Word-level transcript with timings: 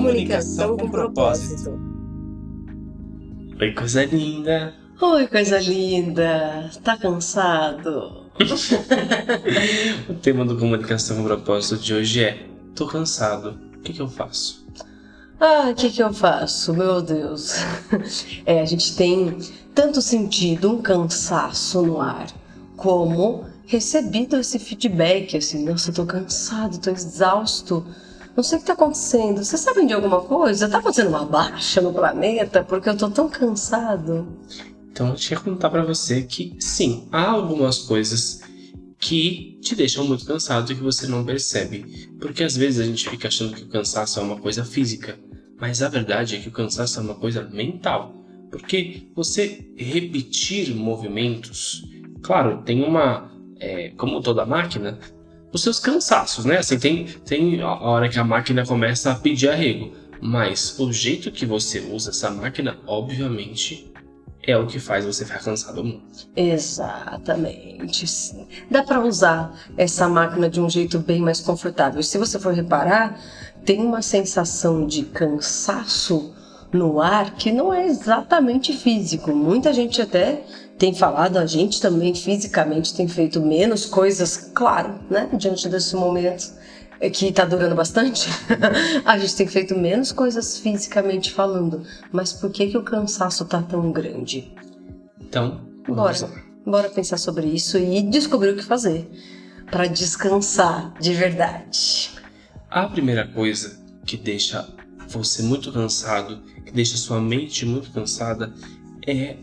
Comunicação 0.00 0.78
com 0.78 0.88
propósito. 0.88 1.78
Oi, 3.60 3.74
coisa 3.74 4.02
linda! 4.06 4.74
Oi, 4.98 5.26
coisa 5.26 5.58
linda! 5.58 6.70
Tá 6.82 6.96
cansado? 6.96 8.24
o 10.08 10.14
tema 10.14 10.46
do 10.46 10.56
Comunicação 10.56 11.18
com 11.18 11.24
propósito 11.24 11.76
de 11.76 11.92
hoje 11.92 12.24
é: 12.24 12.46
Tô 12.74 12.86
cansado, 12.86 13.58
o 13.76 13.80
que, 13.80 13.92
que 13.92 14.00
eu 14.00 14.08
faço? 14.08 14.66
Ah, 15.38 15.68
o 15.70 15.74
que, 15.74 15.90
que 15.90 16.02
eu 16.02 16.14
faço? 16.14 16.72
Meu 16.72 17.02
Deus! 17.02 17.56
É, 18.46 18.62
a 18.62 18.64
gente 18.64 18.96
tem 18.96 19.36
tanto 19.74 20.00
sentido 20.00 20.72
um 20.72 20.80
cansaço 20.80 21.82
no 21.82 22.00
ar, 22.00 22.26
como 22.74 23.44
recebido 23.66 24.38
esse 24.38 24.58
feedback, 24.58 25.36
assim, 25.36 25.62
nossa, 25.62 25.90
eu 25.90 25.94
tô 25.94 26.06
cansado, 26.06 26.78
tô 26.78 26.90
exausto 26.90 27.84
não 28.40 28.44
sei 28.44 28.56
o 28.56 28.60
que 28.60 28.64
está 28.70 28.72
acontecendo. 28.72 29.44
Vocês 29.44 29.60
sabem 29.60 29.86
de 29.86 29.92
alguma 29.92 30.22
coisa? 30.22 30.64
Está 30.64 30.78
acontecendo 30.78 31.08
uma 31.08 31.26
baixa 31.26 31.80
no 31.82 31.92
planeta 31.92 32.64
porque 32.64 32.88
eu 32.88 32.94
estou 32.94 33.10
tão 33.10 33.28
cansado? 33.28 34.26
Então 34.90 35.08
eu 35.08 35.14
tinha 35.14 35.38
que 35.38 35.44
contar 35.44 35.68
para 35.68 35.84
você 35.84 36.22
que 36.22 36.56
sim, 36.58 37.06
há 37.12 37.30
algumas 37.30 37.80
coisas 37.80 38.40
que 38.98 39.58
te 39.60 39.74
deixam 39.74 40.06
muito 40.06 40.24
cansado 40.24 40.72
e 40.72 40.74
que 40.74 40.82
você 40.82 41.06
não 41.06 41.22
percebe. 41.22 42.08
Porque 42.18 42.42
às 42.42 42.56
vezes 42.56 42.80
a 42.80 42.84
gente 42.84 43.10
fica 43.10 43.28
achando 43.28 43.54
que 43.54 43.64
o 43.64 43.68
cansaço 43.68 44.18
é 44.18 44.22
uma 44.22 44.40
coisa 44.40 44.64
física, 44.64 45.18
mas 45.60 45.82
a 45.82 45.88
verdade 45.90 46.36
é 46.36 46.40
que 46.40 46.48
o 46.48 46.52
cansaço 46.52 46.98
é 46.98 47.02
uma 47.02 47.14
coisa 47.16 47.42
mental. 47.44 48.14
Porque 48.50 49.10
você 49.14 49.70
repetir 49.76 50.74
movimentos, 50.74 51.84
claro, 52.22 52.62
tem 52.62 52.82
uma. 52.82 53.30
É, 53.62 53.90
como 53.90 54.22
toda 54.22 54.46
máquina, 54.46 54.98
os 55.52 55.62
seus 55.62 55.78
cansaços, 55.78 56.44
né? 56.44 56.58
Assim, 56.58 56.78
tem, 56.78 57.04
tem 57.24 57.60
a 57.60 57.74
hora 57.74 58.08
que 58.08 58.18
a 58.18 58.24
máquina 58.24 58.64
começa 58.64 59.10
a 59.10 59.14
pedir 59.14 59.48
arrego. 59.48 59.92
Mas 60.20 60.78
o 60.78 60.92
jeito 60.92 61.30
que 61.30 61.46
você 61.46 61.80
usa 61.80 62.10
essa 62.10 62.30
máquina, 62.30 62.78
obviamente, 62.86 63.90
é 64.42 64.56
o 64.56 64.66
que 64.66 64.78
faz 64.78 65.04
você 65.04 65.24
ficar 65.24 65.40
cansado 65.40 65.82
muito. 65.82 66.28
Exatamente. 66.36 68.06
Dá 68.70 68.82
para 68.82 69.00
usar 69.00 69.54
essa 69.76 70.08
máquina 70.08 70.48
de 70.48 70.60
um 70.60 70.68
jeito 70.68 70.98
bem 70.98 71.20
mais 71.20 71.40
confortável. 71.40 72.02
Se 72.02 72.18
você 72.18 72.38
for 72.38 72.52
reparar, 72.52 73.18
tem 73.64 73.80
uma 73.80 74.02
sensação 74.02 74.86
de 74.86 75.04
cansaço 75.04 76.34
no 76.72 77.00
ar 77.00 77.34
que 77.34 77.50
não 77.50 77.72
é 77.72 77.86
exatamente 77.86 78.72
físico. 78.72 79.34
Muita 79.34 79.72
gente 79.72 80.00
até 80.00 80.42
tem 80.78 80.94
falado, 80.94 81.36
a 81.36 81.46
gente 81.46 81.80
também 81.80 82.14
fisicamente 82.14 82.94
tem 82.94 83.06
feito 83.06 83.40
menos 83.40 83.84
coisas, 83.84 84.50
claro, 84.54 84.98
né? 85.10 85.28
Diante 85.32 85.68
desse 85.68 85.94
momento 85.94 86.58
que 87.12 87.26
está 87.26 87.44
durando 87.44 87.74
bastante, 87.74 88.28
a 89.04 89.18
gente 89.18 89.36
tem 89.36 89.46
feito 89.46 89.74
menos 89.74 90.12
coisas 90.12 90.58
fisicamente 90.58 91.32
falando. 91.32 91.82
Mas 92.12 92.32
por 92.32 92.50
que, 92.50 92.68
que 92.68 92.78
o 92.78 92.82
cansaço 92.82 93.44
está 93.44 93.62
tão 93.62 93.90
grande? 93.90 94.52
Então, 95.20 95.60
bora, 95.86 96.30
bora 96.64 96.88
pensar 96.90 97.16
sobre 97.16 97.46
isso 97.46 97.78
e 97.78 98.02
descobrir 98.02 98.50
o 98.50 98.56
que 98.56 98.64
fazer 98.64 99.10
para 99.70 99.86
descansar 99.86 100.94
de 101.00 101.14
verdade. 101.14 102.10
A 102.70 102.86
primeira 102.86 103.26
coisa 103.26 103.78
que 104.04 104.16
deixa 104.16 104.68
você 105.18 105.42
muito 105.42 105.72
cansado, 105.72 106.40
que 106.64 106.72
deixa 106.72 106.96
sua 106.96 107.20
mente 107.20 107.66
muito 107.66 107.90
cansada, 107.90 108.52
é 109.06 109.36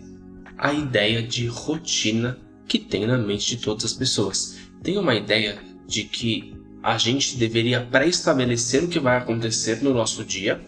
a 0.57 0.73
ideia 0.73 1.21
de 1.21 1.47
rotina 1.47 2.37
que 2.67 2.79
tem 2.79 3.05
na 3.05 3.17
mente 3.17 3.55
de 3.55 3.63
todas 3.63 3.85
as 3.85 3.93
pessoas. 3.93 4.57
Tem 4.81 4.97
uma 4.97 5.15
ideia 5.15 5.59
de 5.87 6.03
que 6.03 6.55
a 6.81 6.97
gente 6.97 7.37
deveria 7.37 7.81
pré-estabelecer 7.81 8.83
o 8.83 8.87
que 8.87 8.99
vai 8.99 9.17
acontecer 9.17 9.81
no 9.81 9.93
nosso 9.93 10.23
dia 10.23 10.61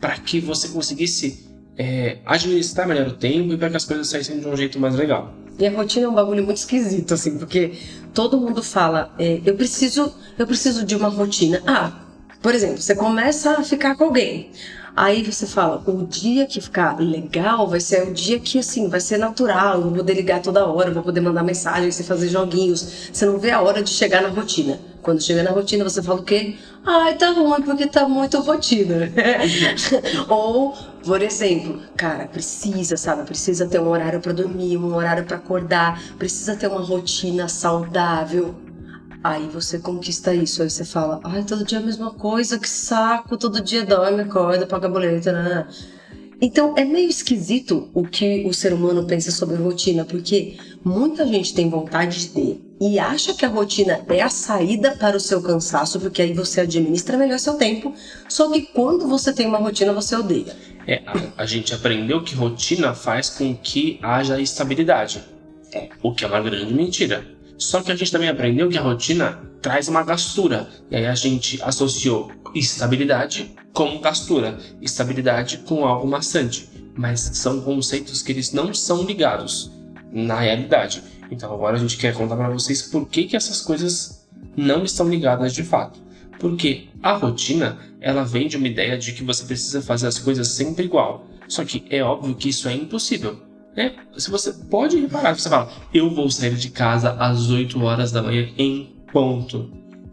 para 0.00 0.18
que 0.18 0.40
você 0.40 0.68
conseguisse 0.68 1.48
é, 1.76 2.18
administrar 2.26 2.86
melhor 2.86 3.08
o 3.08 3.12
tempo 3.12 3.52
e 3.52 3.56
para 3.56 3.70
que 3.70 3.76
as 3.76 3.84
coisas 3.84 4.08
saíssem 4.08 4.40
de 4.40 4.46
um 4.46 4.56
jeito 4.56 4.78
mais 4.78 4.94
legal. 4.94 5.34
E 5.58 5.66
a 5.66 5.70
rotina 5.70 6.06
é 6.06 6.08
um 6.08 6.14
bagulho 6.14 6.44
muito 6.44 6.58
esquisito, 6.58 7.14
assim, 7.14 7.38
porque 7.38 7.72
todo 8.12 8.38
mundo 8.40 8.62
fala, 8.62 9.14
é, 9.18 9.40
eu 9.44 9.54
preciso, 9.54 10.12
eu 10.38 10.46
preciso 10.46 10.84
de 10.84 10.96
uma 10.96 11.08
rotina. 11.08 11.62
Ah, 11.66 12.01
por 12.42 12.54
exemplo, 12.54 12.80
você 12.80 12.94
começa 12.94 13.52
a 13.52 13.62
ficar 13.62 13.94
com 13.94 14.04
alguém. 14.04 14.50
Aí 14.94 15.22
você 15.22 15.46
fala, 15.46 15.82
o 15.86 16.06
dia 16.06 16.44
que 16.46 16.60
ficar 16.60 17.00
legal 17.00 17.66
vai 17.66 17.80
ser 17.80 18.06
o 18.06 18.12
dia 18.12 18.38
que, 18.38 18.58
assim, 18.58 18.88
vai 18.88 19.00
ser 19.00 19.16
natural, 19.16 19.76
eu 19.76 19.82
vou 19.84 19.92
poder 19.92 20.12
ligar 20.12 20.42
toda 20.42 20.66
hora, 20.66 20.90
vou 20.90 21.02
poder 21.02 21.22
mandar 21.22 21.42
mensagem, 21.42 21.90
você 21.90 22.02
fazer 22.02 22.28
joguinhos. 22.28 23.08
Você 23.10 23.24
não 23.24 23.38
vê 23.38 23.52
a 23.52 23.62
hora 23.62 23.82
de 23.82 23.88
chegar 23.88 24.20
na 24.20 24.28
rotina. 24.28 24.78
Quando 25.00 25.22
chega 25.22 25.42
na 25.42 25.50
rotina, 25.50 25.82
você 25.82 26.02
fala 26.02 26.20
o 26.20 26.24
quê? 26.24 26.56
Ai, 26.84 27.16
tá 27.16 27.30
ruim 27.30 27.62
porque 27.62 27.86
tá 27.86 28.06
muito 28.06 28.38
rotina. 28.40 29.10
Ou, 30.28 30.74
por 31.04 31.22
exemplo, 31.22 31.80
cara, 31.96 32.26
precisa, 32.26 32.96
sabe? 32.96 33.24
Precisa 33.24 33.66
ter 33.66 33.80
um 33.80 33.88
horário 33.88 34.20
para 34.20 34.32
dormir, 34.32 34.76
um 34.76 34.94
horário 34.94 35.24
para 35.24 35.38
acordar, 35.38 36.00
precisa 36.18 36.54
ter 36.54 36.66
uma 36.66 36.82
rotina 36.82 37.48
saudável. 37.48 38.54
Aí 39.22 39.48
você 39.48 39.78
conquista 39.78 40.34
isso, 40.34 40.62
aí 40.62 40.70
você 40.70 40.84
fala, 40.84 41.20
ai, 41.22 41.44
todo 41.44 41.64
dia 41.64 41.78
é 41.78 41.80
a 41.80 41.84
mesma 41.84 42.10
coisa, 42.10 42.58
que 42.58 42.68
saco, 42.68 43.36
todo 43.36 43.62
dia 43.62 43.84
dorme, 43.84 44.22
acorda, 44.22 44.66
paga 44.66 44.88
boleto, 44.88 45.30
né? 45.30 45.66
Então 46.40 46.74
é 46.76 46.84
meio 46.84 47.08
esquisito 47.08 47.88
o 47.94 48.02
que 48.02 48.44
o 48.44 48.52
ser 48.52 48.72
humano 48.72 49.04
pensa 49.06 49.30
sobre 49.30 49.54
rotina, 49.54 50.04
porque 50.04 50.56
muita 50.84 51.24
gente 51.24 51.54
tem 51.54 51.70
vontade 51.70 52.18
de 52.18 52.28
ter 52.30 52.60
e 52.80 52.98
acha 52.98 53.32
que 53.32 53.44
a 53.46 53.48
rotina 53.48 54.04
é 54.08 54.20
a 54.20 54.28
saída 54.28 54.96
para 54.96 55.16
o 55.16 55.20
seu 55.20 55.40
cansaço, 55.40 56.00
porque 56.00 56.20
aí 56.20 56.32
você 56.32 56.62
administra 56.62 57.16
melhor 57.16 57.38
seu 57.38 57.54
tempo. 57.54 57.94
Só 58.28 58.50
que 58.50 58.62
quando 58.62 59.06
você 59.06 59.32
tem 59.32 59.46
uma 59.46 59.58
rotina, 59.58 59.92
você 59.92 60.16
odeia. 60.16 60.56
É, 60.84 61.00
a, 61.06 61.42
a 61.44 61.46
gente 61.46 61.72
aprendeu 61.72 62.24
que 62.24 62.34
rotina 62.34 62.92
faz 62.92 63.30
com 63.30 63.54
que 63.54 64.00
haja 64.02 64.40
estabilidade. 64.40 65.22
É. 65.72 65.90
O 66.02 66.12
que 66.12 66.24
é 66.24 66.26
uma 66.26 66.40
grande 66.40 66.74
mentira. 66.74 67.24
Só 67.62 67.80
que 67.80 67.92
a 67.92 67.96
gente 67.96 68.10
também 68.10 68.28
aprendeu 68.28 68.68
que 68.68 68.76
a 68.76 68.82
rotina 68.82 69.38
traz 69.60 69.86
uma 69.88 70.02
gastura. 70.02 70.68
E 70.90 70.96
aí 70.96 71.06
a 71.06 71.14
gente 71.14 71.62
associou 71.62 72.30
estabilidade 72.54 73.54
com 73.72 74.00
gastura, 74.00 74.58
estabilidade 74.80 75.58
com 75.58 75.84
algo 75.86 76.06
maçante. 76.06 76.68
Mas 76.96 77.20
são 77.20 77.60
conceitos 77.60 78.20
que 78.20 78.32
eles 78.32 78.52
não 78.52 78.74
são 78.74 79.04
ligados 79.04 79.70
na 80.12 80.40
realidade. 80.40 81.02
Então 81.30 81.52
agora 81.52 81.76
a 81.76 81.80
gente 81.80 81.96
quer 81.96 82.12
contar 82.14 82.36
para 82.36 82.50
vocês 82.50 82.82
por 82.82 83.08
que, 83.08 83.24
que 83.24 83.36
essas 83.36 83.60
coisas 83.60 84.28
não 84.56 84.84
estão 84.84 85.08
ligadas 85.08 85.54
de 85.54 85.62
fato. 85.62 86.00
Porque 86.38 86.88
a 87.00 87.14
rotina, 87.14 87.78
ela 88.00 88.24
vem 88.24 88.48
de 88.48 88.56
uma 88.56 88.66
ideia 88.66 88.98
de 88.98 89.12
que 89.12 89.22
você 89.22 89.44
precisa 89.44 89.80
fazer 89.80 90.08
as 90.08 90.18
coisas 90.18 90.48
sempre 90.48 90.84
igual. 90.84 91.26
Só 91.46 91.64
que 91.64 91.84
é 91.88 92.02
óbvio 92.02 92.34
que 92.34 92.48
isso 92.48 92.68
é 92.68 92.74
impossível. 92.74 93.40
Né? 93.76 93.94
Se 94.16 94.30
você 94.30 94.52
pode 94.52 94.98
reparar, 94.98 95.34
você 95.34 95.48
fala, 95.48 95.70
eu 95.92 96.10
vou 96.10 96.30
sair 96.30 96.54
de 96.54 96.70
casa 96.70 97.12
às 97.12 97.50
8 97.50 97.82
horas 97.82 98.12
da 98.12 98.22
manhã 98.22 98.48
em 98.58 98.94
ponto. 99.12 99.70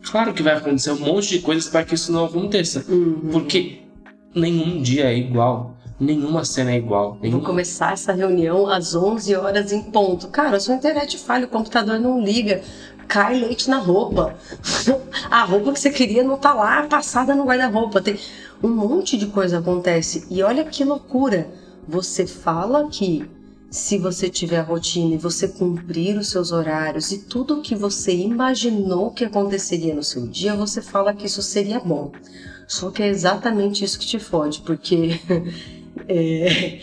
Claro 0.09 0.34
que 0.34 0.42
vai 0.42 0.56
acontecer 0.56 0.92
um 0.92 1.00
monte 1.00 1.30
de 1.30 1.40
coisas 1.40 1.68
para 1.68 1.84
que 1.84 1.96
isso 1.96 2.12
não 2.12 2.25
aconteça. 2.25 2.86
Uhum. 2.88 3.30
Porque 3.31 3.81
nenhum 4.34 4.81
dia 4.81 5.06
é 5.06 5.18
igual. 5.18 5.75
Nenhuma 6.00 6.46
cena 6.46 6.72
é 6.72 6.78
igual. 6.78 7.18
Nenhum... 7.22 7.38
Vou 7.38 7.46
começar 7.46 7.92
essa 7.92 8.14
reunião 8.14 8.68
às 8.68 8.96
11 8.96 9.36
horas 9.36 9.74
em 9.74 9.84
ponto. 9.84 10.30
Cara, 10.30 10.56
a 10.56 10.59
sua 10.59 10.76
internet 10.76 11.18
falha, 11.18 11.46
o 11.46 11.50
computador 11.50 12.00
não 12.00 12.22
liga. 12.22 12.62
Cai 13.08 13.38
leite 13.38 13.70
na 13.70 13.78
roupa. 13.78 14.36
a 15.30 15.44
roupa 15.44 15.74
que 15.74 15.80
você 15.80 15.90
queria 15.90 16.24
não 16.24 16.38
tá 16.38 16.53
lá, 16.53 16.84
passada 16.84 17.36
no 17.36 17.44
guarda-roupa. 17.44 18.00
Tem 18.00 18.18
um 18.64 18.70
monte 18.70 19.18
de 19.18 19.26
coisa 19.28 19.59
acontece. 19.59 20.26
E 20.30 20.41
olha 20.41 20.64
que 20.64 20.86
loucura. 20.86 21.50
Você 21.86 22.26
fala 22.26 22.88
que 22.88 23.28
se 23.69 23.97
você 23.97 24.29
tiver 24.29 24.61
rotina 24.61 25.14
e 25.14 25.17
você 25.17 25.47
cumprir 25.47 26.17
os 26.17 26.29
seus 26.29 26.52
horários 26.52 27.11
e 27.11 27.20
tudo 27.20 27.59
o 27.59 27.61
que 27.61 27.76
você 27.76 28.16
imaginou 28.16 29.11
que 29.11 29.23
aconteceria 29.23 29.93
no 29.93 30.03
seu 30.03 30.26
dia, 30.26 30.55
você 30.55 30.82
fala 30.82 31.14
que 31.14 31.28
isso 31.28 31.41
seria 31.41 31.79
bom. 31.79 32.11
Só 32.67 32.90
que 32.90 33.03
é 33.03 33.08
exatamente 33.08 33.84
isso 33.84 33.99
que 33.99 34.08
te 34.08 34.20
fode, 34.20 34.61
porque 34.61 35.20
é, 36.08 36.79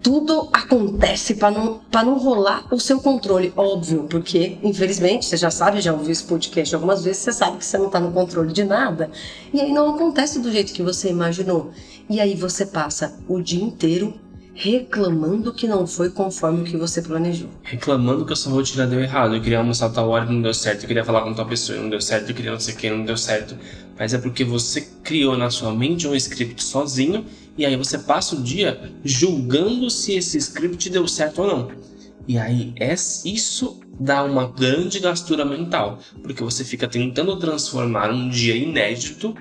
tudo 0.00 0.48
acontece 0.52 1.34
para 1.34 1.50
não, 1.50 1.80
não 1.92 2.18
rolar 2.18 2.66
o 2.72 2.78
seu 2.78 3.00
controle, 3.00 3.52
óbvio, 3.56 4.04
porque 4.08 4.58
infelizmente 4.62 5.26
você 5.26 5.36
já 5.36 5.50
sabe, 5.50 5.80
já 5.80 5.92
ouviu 5.92 6.12
esse 6.12 6.24
podcast 6.24 6.72
algumas 6.74 7.04
vezes, 7.04 7.22
você 7.22 7.32
sabe 7.32 7.58
que 7.58 7.64
você 7.64 7.78
não 7.78 7.86
está 7.86 7.98
no 7.98 8.12
controle 8.12 8.52
de 8.52 8.64
nada, 8.64 9.10
e 9.52 9.60
aí 9.60 9.72
não 9.72 9.94
acontece 9.94 10.38
do 10.38 10.52
jeito 10.52 10.72
que 10.72 10.82
você 10.82 11.08
imaginou. 11.10 11.72
E 12.08 12.20
aí 12.20 12.34
você 12.34 12.66
passa 12.66 13.16
o 13.28 13.40
dia 13.40 13.62
inteiro 13.62 14.14
reclamando 14.54 15.52
que 15.52 15.66
não 15.66 15.86
foi 15.86 16.10
conforme 16.10 16.62
o 16.62 16.64
que 16.64 16.76
você 16.76 17.00
planejou. 17.00 17.48
Reclamando 17.62 18.24
que 18.24 18.32
a 18.32 18.36
sua 18.36 18.52
rotina 18.52 18.86
deu 18.86 19.00
errado. 19.00 19.34
Eu 19.34 19.40
queria 19.40 19.58
almoçar 19.58 19.90
tal 19.90 20.08
hora 20.08 20.24
e 20.24 20.34
não 20.34 20.42
deu 20.42 20.54
certo. 20.54 20.82
Eu 20.82 20.88
queria 20.88 21.04
falar 21.04 21.22
com 21.22 21.34
tal 21.34 21.46
pessoa 21.46 21.78
e 21.78 21.80
não 21.80 21.88
deu 21.90 22.00
certo. 22.00 22.30
Eu 22.30 22.34
queria 22.34 22.52
não 22.52 22.60
sei 22.60 22.74
o 22.74 22.76
que 22.76 22.90
não 22.90 23.04
deu 23.04 23.16
certo. 23.16 23.56
Mas 23.98 24.14
é 24.14 24.18
porque 24.18 24.44
você 24.44 24.82
criou 25.02 25.36
na 25.36 25.50
sua 25.50 25.72
mente 25.74 26.06
um 26.06 26.14
script 26.14 26.62
sozinho 26.62 27.24
e 27.56 27.64
aí 27.64 27.76
você 27.76 27.98
passa 27.98 28.36
o 28.36 28.42
dia 28.42 28.80
julgando 29.04 29.88
se 29.90 30.14
esse 30.14 30.38
script 30.38 30.88
deu 30.90 31.06
certo 31.06 31.42
ou 31.42 31.46
não. 31.46 31.70
E 32.26 32.38
aí 32.38 32.72
é 32.78 32.94
isso 32.94 33.80
dá 33.98 34.24
uma 34.24 34.46
grande 34.46 34.98
gastura 35.00 35.44
mental, 35.44 35.98
porque 36.22 36.42
você 36.42 36.64
fica 36.64 36.88
tentando 36.88 37.36
transformar 37.36 38.10
um 38.10 38.28
dia 38.28 38.56
inédito 38.56 39.34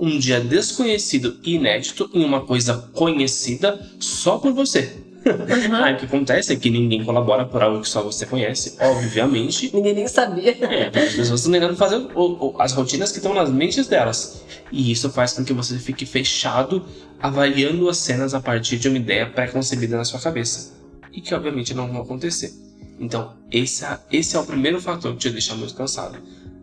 um 0.00 0.18
dia 0.18 0.40
desconhecido 0.40 1.38
e 1.44 1.54
inédito 1.54 2.10
em 2.14 2.24
uma 2.24 2.40
coisa 2.40 2.90
conhecida 2.94 3.78
só 4.00 4.38
por 4.38 4.52
você. 4.52 5.10
Uhum. 5.26 5.74
Aí 5.84 5.94
o 5.94 5.98
que 5.98 6.06
acontece 6.06 6.52
é 6.52 6.56
que 6.56 6.70
ninguém 6.70 7.04
colabora 7.04 7.44
por 7.44 7.62
algo 7.62 7.82
que 7.82 7.88
só 7.88 8.02
você 8.02 8.24
conhece, 8.24 8.76
obviamente. 8.80 9.70
ninguém 9.74 9.94
nem 9.94 10.08
sabia. 10.08 10.56
É, 10.64 10.86
as 10.86 11.12
pessoas 11.12 11.40
estão 11.40 11.52
tentando 11.52 11.76
fazer 11.76 11.96
o, 12.14 12.54
o, 12.54 12.54
as 12.58 12.72
rotinas 12.72 13.12
que 13.12 13.18
estão 13.18 13.34
nas 13.34 13.50
mentes 13.50 13.86
delas. 13.86 14.42
E 14.72 14.90
isso 14.90 15.10
faz 15.10 15.34
com 15.34 15.44
que 15.44 15.52
você 15.52 15.78
fique 15.78 16.06
fechado 16.06 16.84
avaliando 17.20 17.88
as 17.88 17.98
cenas 17.98 18.32
a 18.32 18.40
partir 18.40 18.78
de 18.78 18.88
uma 18.88 18.96
ideia 18.96 19.26
pré-concebida 19.26 19.96
na 19.96 20.04
sua 20.04 20.20
cabeça. 20.20 20.72
E 21.12 21.20
que 21.20 21.34
obviamente 21.34 21.74
não 21.74 21.86
vão 21.86 22.00
acontecer. 22.00 22.52
Então, 22.98 23.34
esse, 23.50 23.84
é, 23.84 23.98
esse 24.10 24.36
é 24.36 24.38
o 24.38 24.46
primeiro 24.46 24.80
fator 24.80 25.12
que 25.12 25.18
te 25.18 25.30
deixa 25.30 25.54
muito 25.54 25.74
cansado. 25.74 26.18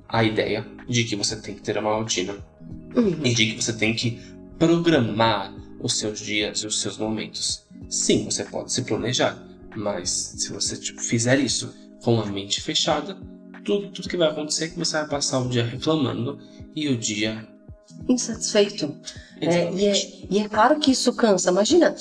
A 0.10 0.24
ideia 0.24 0.66
de 0.88 1.04
que 1.04 1.16
você 1.16 1.36
tem 1.36 1.56
que 1.56 1.62
ter 1.62 1.78
uma 1.78 1.96
rotina. 1.96 2.36
Uhum. 2.96 3.26
E 3.26 3.34
de 3.34 3.54
que 3.54 3.62
você 3.64 3.74
tem 3.74 3.94
que 3.94 4.20
programar 4.58 5.54
os 5.80 5.98
seus 5.98 6.20
dias 6.20 6.60
e 6.60 6.68
os 6.68 6.82
seus 6.82 6.98
momentos. 6.98 7.66
Sim, 7.90 8.26
você 8.26 8.44
pode 8.44 8.72
se 8.72 8.82
planejar, 8.84 9.38
mas 9.76 10.10
se 10.10 10.52
você 10.52 10.76
tipo, 10.78 11.02
fizer 11.02 11.40
isso 11.40 11.74
com 12.02 12.20
a 12.20 12.26
mente 12.26 12.62
fechada, 12.62 13.18
tudo, 13.64 13.90
tudo 13.92 14.10
que 14.10 14.18
vai 14.18 14.30
acontecer 14.30 14.66
é 14.66 14.68
que 14.70 14.80
você 14.80 14.98
vai 14.98 15.08
passar 15.08 15.40
o 15.40 15.50
dia 15.50 15.64
reclamando 15.64 16.40
e 16.76 16.88
o 16.90 16.98
dia 16.98 17.48
insatisfeito. 18.08 18.96
É, 19.40 19.72
e, 19.74 19.86
é, 19.86 19.94
e 20.30 20.40
é 20.40 20.50
claro 20.50 20.80
que 20.80 20.92
isso 20.92 21.14
cansa. 21.14 21.52
Imagina, 21.52 21.96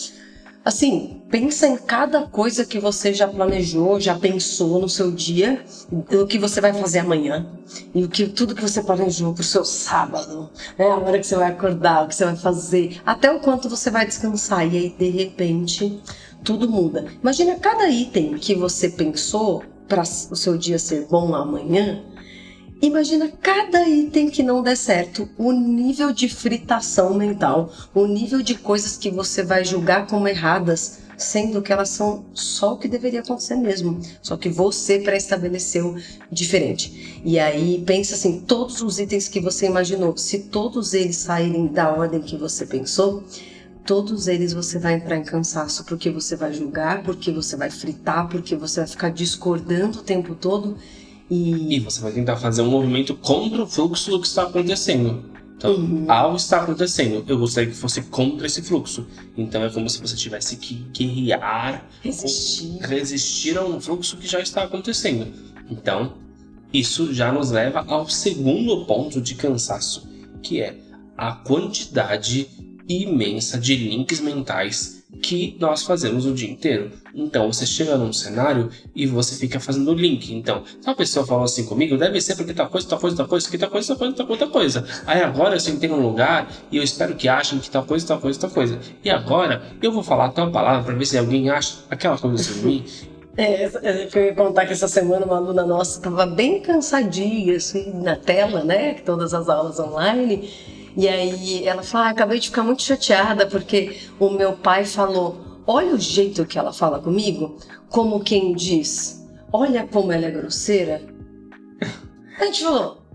assim, 0.66 1.22
pensa 1.30 1.68
em 1.68 1.76
cada 1.76 2.22
coisa 2.22 2.64
que 2.64 2.80
você 2.80 3.14
já 3.14 3.28
planejou, 3.28 4.00
já 4.00 4.18
pensou 4.18 4.80
no 4.80 4.88
seu 4.88 5.12
dia, 5.12 5.64
o 5.92 6.26
que 6.26 6.40
você 6.40 6.60
vai 6.60 6.72
fazer 6.72 6.98
amanhã 6.98 7.46
e 7.94 8.02
o 8.02 8.08
que 8.08 8.26
tudo 8.26 8.52
que 8.52 8.62
você 8.62 8.82
planejou 8.82 9.32
para 9.32 9.42
o 9.42 9.44
seu 9.44 9.64
sábado, 9.64 10.50
né? 10.76 10.86
A 10.86 10.96
hora 10.96 11.20
que 11.20 11.26
você 11.26 11.36
vai 11.36 11.52
acordar, 11.52 12.04
o 12.04 12.08
que 12.08 12.16
você 12.16 12.24
vai 12.24 12.34
fazer, 12.34 13.00
até 13.06 13.30
o 13.30 13.38
quanto 13.38 13.68
você 13.68 13.90
vai 13.90 14.04
descansar 14.04 14.66
e 14.66 14.76
aí 14.76 14.88
de 14.90 15.08
repente 15.08 16.02
tudo 16.42 16.68
muda. 16.68 17.06
Imagina 17.22 17.54
cada 17.60 17.88
item 17.88 18.36
que 18.36 18.56
você 18.56 18.88
pensou 18.88 19.62
para 19.86 20.02
o 20.02 20.34
seu 20.34 20.58
dia 20.58 20.80
ser 20.80 21.06
bom 21.06 21.32
amanhã 21.32 22.02
Imagina 22.82 23.32
cada 23.40 23.88
item 23.88 24.28
que 24.28 24.43
não 24.43 24.62
der 24.62 24.76
certo, 24.76 25.26
o 25.38 25.50
nível 25.50 26.12
de 26.12 26.28
fritação 26.28 27.14
mental, 27.14 27.73
o 27.94 28.06
nível 28.06 28.43
de 28.43 28.55
coisas 28.55 28.99
que 28.99 29.11
você 29.11 29.43
vai 29.43 29.64
julgar 29.64 30.06
como 30.06 30.28
erradas, 30.28 30.99
sendo 31.17 31.62
que 31.62 31.73
elas 31.73 31.88
são 31.88 32.26
só 32.34 32.75
o 32.75 32.76
que 32.76 32.87
deveria 32.87 33.20
acontecer 33.20 33.56
mesmo, 33.56 33.99
só 34.20 34.37
que 34.37 34.50
você 34.50 34.99
pré-estabeleceu 34.99 35.96
diferente. 36.31 37.23
E 37.25 37.38
aí 37.38 37.82
pensa 37.87 38.14
assim, 38.14 38.40
todos 38.40 38.82
os 38.82 38.99
itens 38.99 39.26
que 39.26 39.40
você 39.40 39.64
imaginou, 39.64 40.14
se 40.19 40.40
todos 40.40 40.93
eles 40.93 41.17
saírem 41.17 41.69
da 41.69 41.90
ordem 41.90 42.20
que 42.20 42.37
você 42.37 42.67
pensou, 42.67 43.25
todos 43.87 44.28
eles 44.28 44.52
você 44.52 44.78
vai 44.78 44.94
entrar 44.94 45.17
em 45.17 45.25
cansaço 45.25 45.82
porque 45.84 46.11
você 46.11 46.37
vai 46.37 46.52
julgar, 46.52 47.02
porque 47.02 47.32
você 47.32 47.56
vai 47.56 47.70
fritar, 47.70 48.28
porque 48.28 48.55
você 48.55 48.81
vai 48.81 48.88
ficar 48.88 49.08
discordando 49.08 50.00
o 50.00 50.02
tempo 50.02 50.34
todo 50.34 50.76
e... 51.31 51.76
e 51.76 51.81
você 51.81 52.00
vai 52.00 52.12
tentar 52.12 52.37
fazer 52.37 52.62
um 52.62 52.70
movimento 52.70 53.14
contra 53.14 53.62
o 53.62 53.67
fluxo 53.67 54.11
do 54.11 54.20
que 54.20 54.26
está 54.26 54.44
acontecendo. 54.44 55.25
Então, 55.56 55.75
uhum. 55.75 56.05
algo 56.06 56.37
está 56.37 56.61
acontecendo, 56.62 57.25
eu 57.26 57.38
gostaria 57.38 57.70
que 57.70 57.76
fosse 57.76 58.02
contra 58.02 58.46
esse 58.46 58.61
fluxo. 58.61 59.06
Então 59.37 59.64
é 59.64 59.70
como 59.70 59.88
se 59.88 60.00
você 60.00 60.14
tivesse 60.14 60.56
que 60.56 60.75
guerrear, 60.93 61.88
resistir. 62.02 62.78
resistir 62.82 63.56
a 63.56 63.64
um 63.64 63.81
fluxo 63.81 64.19
que 64.19 64.28
já 64.28 64.38
está 64.40 64.64
acontecendo. 64.64 65.26
Então, 65.70 66.14
isso 66.73 67.12
já 67.14 67.32
nos 67.32 67.50
leva 67.50 67.84
ao 67.88 68.08
segundo 68.08 68.84
ponto 68.84 69.20
de 69.20 69.34
cansaço, 69.34 70.06
que 70.43 70.61
é 70.61 70.76
a 71.17 71.32
quantidade 71.32 72.49
imensa 72.87 73.58
de 73.58 73.75
links 73.76 74.20
mentais 74.20 74.95
que 75.22 75.56
nós 75.60 75.82
fazemos 75.82 76.26
o 76.26 76.32
dia 76.32 76.50
inteiro. 76.50 76.90
Então 77.14 77.50
você 77.52 77.66
chega 77.66 77.96
num 77.96 78.12
cenário 78.12 78.70
e 78.94 79.06
você 79.06 79.34
fica 79.34 79.58
fazendo 79.58 79.94
link. 79.94 80.32
Então, 80.34 80.64
se 80.64 80.86
uma 80.86 80.94
pessoa 80.94 81.26
falou 81.26 81.44
assim 81.44 81.64
comigo, 81.64 81.96
deve 81.96 82.20
ser 82.20 82.36
porque 82.36 82.52
tal 82.52 82.68
coisa, 82.68 82.88
tal 82.88 82.98
coisa, 82.98 83.16
tal 83.16 83.26
coisa, 83.26 83.50
que 83.50 83.58
tal 83.58 83.70
coisa, 83.70 83.88
tal 83.88 83.96
coisa, 83.96 84.16
tal 84.16 84.26
coisa, 84.26 84.46
coisa. 84.46 84.84
Aí 85.06 85.22
agora 85.22 85.54
eu 85.54 85.60
sentei 85.60 85.88
num 85.88 86.00
lugar 86.00 86.50
e 86.70 86.76
eu 86.76 86.82
espero 86.82 87.14
que 87.14 87.28
achem 87.28 87.58
que 87.58 87.70
tal 87.70 87.84
coisa, 87.84 88.06
tal 88.06 88.20
coisa, 88.20 88.40
tal 88.40 88.50
coisa. 88.50 88.78
E 89.04 89.10
agora 89.10 89.62
eu 89.82 89.92
vou 89.92 90.02
falar 90.02 90.30
tal 90.30 90.50
palavra 90.50 90.84
para 90.84 90.94
ver 90.94 91.06
se 91.06 91.18
alguém 91.18 91.50
acha 91.50 91.78
aquela 91.90 92.18
coisa 92.18 92.42
sobre 92.42 92.62
mim. 92.62 92.84
É, 93.38 93.66
eu 94.14 94.24
ia 94.24 94.34
contar 94.34 94.64
que 94.64 94.72
essa 94.72 94.88
semana 94.88 95.26
uma 95.26 95.36
aluna 95.36 95.62
nossa 95.66 95.98
estava 95.98 96.24
bem 96.24 96.62
cansadinha, 96.62 97.56
assim, 97.56 97.92
na 97.92 98.16
tela, 98.16 98.64
né? 98.64 98.94
Todas 98.94 99.34
as 99.34 99.46
aulas 99.46 99.78
online. 99.78 100.48
E 100.96 101.06
aí 101.08 101.66
ela 101.66 101.82
fala: 101.82 102.06
ah, 102.06 102.10
acabei 102.10 102.40
de 102.40 102.48
ficar 102.48 102.62
muito 102.62 102.82
chateada 102.82 103.46
porque 103.46 103.98
o 104.19 104.31
meu 104.31 104.54
pai 104.54 104.84
falou: 104.84 105.62
olha 105.66 105.94
o 105.94 105.98
jeito 105.98 106.46
que 106.46 106.58
ela 106.58 106.72
fala 106.72 107.00
comigo, 107.00 107.58
como 107.90 108.25
quem 108.25 108.54
diz: 108.54 109.22
olha 109.52 109.87
como 109.87 110.10
ela 110.10 110.26
é 110.26 110.31
grosseira. 110.31 111.02
A 112.40 112.44
gente 112.46 112.64
falou: 112.64 113.05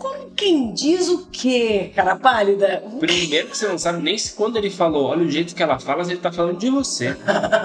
como 0.00 0.30
quem 0.30 0.72
diz 0.72 1.08
o 1.08 1.26
quê, 1.30 1.92
cara 1.94 2.16
pálida? 2.16 2.82
Primeiro 2.98 3.48
que 3.48 3.56
você 3.56 3.68
não 3.68 3.78
sabe 3.78 4.02
nem 4.02 4.16
se 4.16 4.32
quando 4.32 4.56
ele 4.56 4.70
falou, 4.70 5.08
olha 5.08 5.26
o 5.26 5.30
jeito 5.30 5.54
que 5.54 5.62
ela 5.62 5.78
fala, 5.78 6.02
ele 6.02 6.16
tá 6.16 6.32
falando 6.32 6.58
de 6.58 6.70
você. 6.70 7.14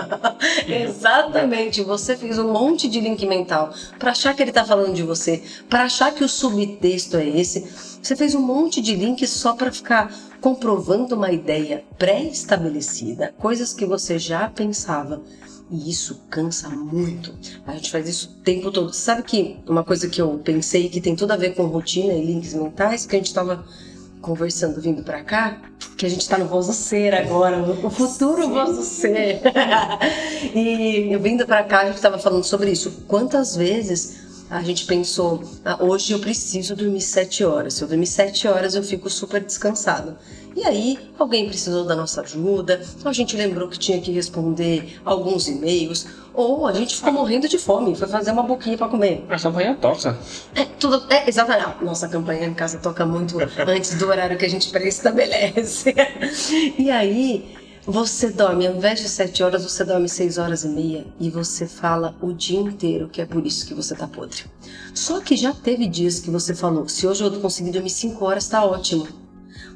Exatamente. 0.68 1.82
Você 1.82 2.18
fez 2.18 2.38
um 2.38 2.52
monte 2.52 2.90
de 2.90 3.00
link 3.00 3.26
mental 3.26 3.74
para 3.98 4.12
achar 4.12 4.36
que 4.36 4.44
ele 4.44 4.52
tá 4.52 4.66
falando 4.66 4.94
de 4.94 5.02
você, 5.02 5.42
para 5.70 5.86
achar 5.86 6.14
que 6.14 6.26
o 6.26 6.30
subtexto 6.30 7.16
é 7.16 7.26
esse 7.26 7.96
você 8.06 8.16
fez 8.16 8.36
um 8.36 8.40
monte 8.40 8.82
de 8.82 8.94
links 8.94 9.32
só 9.32 9.54
para 9.54 9.72
ficar 9.72 10.14
comprovando 10.40 11.16
uma 11.16 11.32
ideia 11.32 11.84
pré-estabelecida, 11.98 13.34
coisas 13.40 13.74
que 13.74 13.84
você 13.84 14.20
já 14.20 14.48
pensava. 14.48 15.24
E 15.70 15.90
isso 15.90 16.22
cansa 16.30 16.70
muito. 16.70 17.34
A 17.66 17.74
gente 17.74 17.92
faz 17.92 18.08
isso 18.08 18.30
o 18.30 18.44
tempo 18.44 18.72
todo. 18.72 18.94
Sabe 18.94 19.24
que 19.24 19.58
uma 19.68 19.84
coisa 19.84 20.08
que 20.08 20.22
eu 20.22 20.40
pensei 20.44 20.90
que 20.90 21.02
tem 21.02 21.16
tudo 21.16 21.32
a 21.32 21.38
ver 21.38 21.56
com 21.56 21.66
rotina 21.66 22.14
e 22.14 22.24
links 22.24 22.54
mentais, 22.54 23.06
que 23.06 23.16
a 23.16 23.20
gente 23.20 23.28
estava 23.28 23.66
conversando 24.22 24.82
vindo 24.82 25.04
para 25.04 25.24
cá, 25.24 25.62
que 25.98 26.06
a 26.06 26.10
gente 26.10 26.22
está 26.22 26.38
no 26.38 26.48
voz 26.48 26.68
do 26.68 26.74
ser 26.74 27.14
agora, 27.14 27.62
o 27.62 27.90
futuro 27.90 28.50
voz 28.50 28.76
do 28.76 28.84
ser. 28.84 29.42
e 30.54 31.16
vindo 31.18 31.46
para 31.46 31.64
cá 31.64 31.82
a 31.82 31.86
gente 31.86 31.96
estava 31.96 32.18
falando 32.18 32.44
sobre 32.44 32.72
isso. 32.72 33.04
Quantas 33.08 33.56
vezes 33.56 34.25
a 34.58 34.64
gente 34.64 34.86
pensou, 34.86 35.44
ah, 35.66 35.78
hoje 35.84 36.14
eu 36.14 36.20
preciso 36.20 36.76
dormir 36.76 37.02
sete 37.02 37.44
horas. 37.44 37.74
Se 37.74 37.84
eu 37.84 37.88
dormir 37.88 38.08
sete 38.08 38.48
horas, 38.48 38.74
eu 38.74 38.84
fico 38.84 39.10
super 39.10 39.44
descansado. 39.44 40.18
E 40.56 40.64
aí, 40.64 40.98
alguém 41.20 41.48
precisou 41.48 41.84
da 41.84 41.94
nossa 41.94 42.22
ajuda, 42.22 42.82
a 43.04 43.12
gente 43.12 43.36
lembrou 43.36 43.68
que 43.68 43.78
tinha 43.78 44.00
que 44.00 44.10
responder 44.12 44.98
alguns 45.04 45.50
e-mails, 45.50 46.08
ou 46.34 46.66
a 46.66 46.72
gente 46.72 46.96
ficou 46.96 47.12
morrendo 47.12 47.50
de 47.50 47.58
fome, 47.58 47.94
foi 47.94 48.08
fazer 48.08 48.32
uma 48.32 48.44
boquinha 48.44 48.78
para 48.78 48.88
comer. 48.88 49.26
A 49.30 49.38
campanha 49.38 49.76
toca. 49.76 50.18
É, 50.56 50.64
tudo, 50.64 51.04
é, 51.12 51.28
exatamente. 51.28 51.84
Nossa 51.84 52.08
campanha 52.08 52.48
em 52.48 52.54
casa 52.54 52.78
toca 52.78 53.06
muito 53.06 53.38
antes 53.68 53.96
do 53.96 54.08
horário 54.08 54.38
que 54.38 54.46
a 54.46 54.50
gente 54.50 54.70
pré-estabelece. 54.70 55.94
e 56.80 56.90
aí, 56.90 57.54
você 57.86 58.32
dorme, 58.32 58.66
ao 58.66 58.76
invés 58.76 59.00
de 59.00 59.08
sete 59.08 59.44
horas, 59.44 59.64
você 59.64 59.84
dorme 59.84 60.10
seis 60.10 60.40
horas 60.40 60.64
e 60.64 60.68
meia 60.68 61.06
e 61.20 61.30
você 61.30 61.68
fala 61.68 62.16
o 62.20 62.34
dia 62.34 62.60
inteiro 62.60 63.08
que 63.08 63.22
é 63.22 63.26
por 63.26 63.46
isso 63.46 63.68
que 63.68 63.76
você 63.76 63.94
tá 63.94 64.08
podre. 64.08 64.46
Só 64.94 65.20
que 65.20 65.36
já 65.36 65.54
teve 65.54 65.88
dias 65.88 66.20
que 66.20 66.32
você 66.32 66.56
falou, 66.56 66.90
se 66.90 67.06
hoje 67.06 67.24
eu 67.24 67.32
conseguir 67.40 67.72
dormir 67.72 67.92
cinco 67.92 68.26
horas, 68.26 68.48
tá 68.48 68.66
ótimo. 68.66 69.08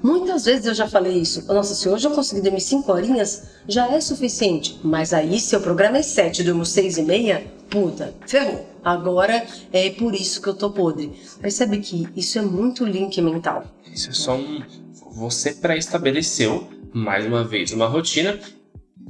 Muitas 0.02 0.46
vezes 0.46 0.66
eu 0.66 0.74
já 0.74 0.88
falei 0.88 1.18
isso. 1.18 1.46
Nossa, 1.46 1.76
se 1.76 1.88
hoje 1.88 2.08
eu 2.08 2.12
conseguir 2.12 2.42
dormir 2.42 2.62
cinco 2.62 2.92
horinhas, 2.92 3.44
já 3.68 3.88
é 3.92 4.00
suficiente. 4.02 4.80
Mas 4.84 5.14
aí, 5.14 5.40
se 5.40 5.56
o 5.56 5.62
programa 5.62 5.98
é 5.98 6.02
sete, 6.02 6.40
eu 6.40 6.46
durmo 6.46 6.66
seis 6.66 6.98
e 6.98 7.04
meia, 7.04 7.46
puta, 7.70 8.14
ferrou. 8.26 8.66
Agora 8.84 9.46
é 9.74 9.90
por 9.90 10.16
isso 10.16 10.42
que 10.42 10.48
eu 10.48 10.54
tô 10.54 10.72
podre. 10.72 11.12
Percebe 11.42 11.80
que 11.80 12.08
isso 12.16 12.40
é 12.40 12.42
muito 12.42 12.86
link 12.86 13.22
mental. 13.22 13.66
Isso 13.94 14.10
é 14.10 14.14
só 14.14 14.36
um. 14.36 14.64
Você 15.12 15.54
pré-estabeleceu 15.54 16.79
mais 16.94 17.26
uma 17.26 17.44
vez, 17.44 17.72
uma 17.72 17.88
rotina 17.88 18.40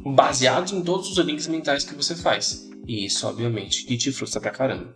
baseada 0.05 0.74
em 0.74 0.81
todos 0.81 1.09
os 1.09 1.17
links 1.25 1.48
mentais 1.48 1.83
que 1.83 1.95
você 1.95 2.15
faz. 2.15 2.69
E 2.88 3.05
isso, 3.05 3.27
obviamente, 3.27 3.86
que 3.86 3.98
te 3.98 4.12
frustra 4.12 4.41
pra 4.41 4.51
caramba. 4.51 4.93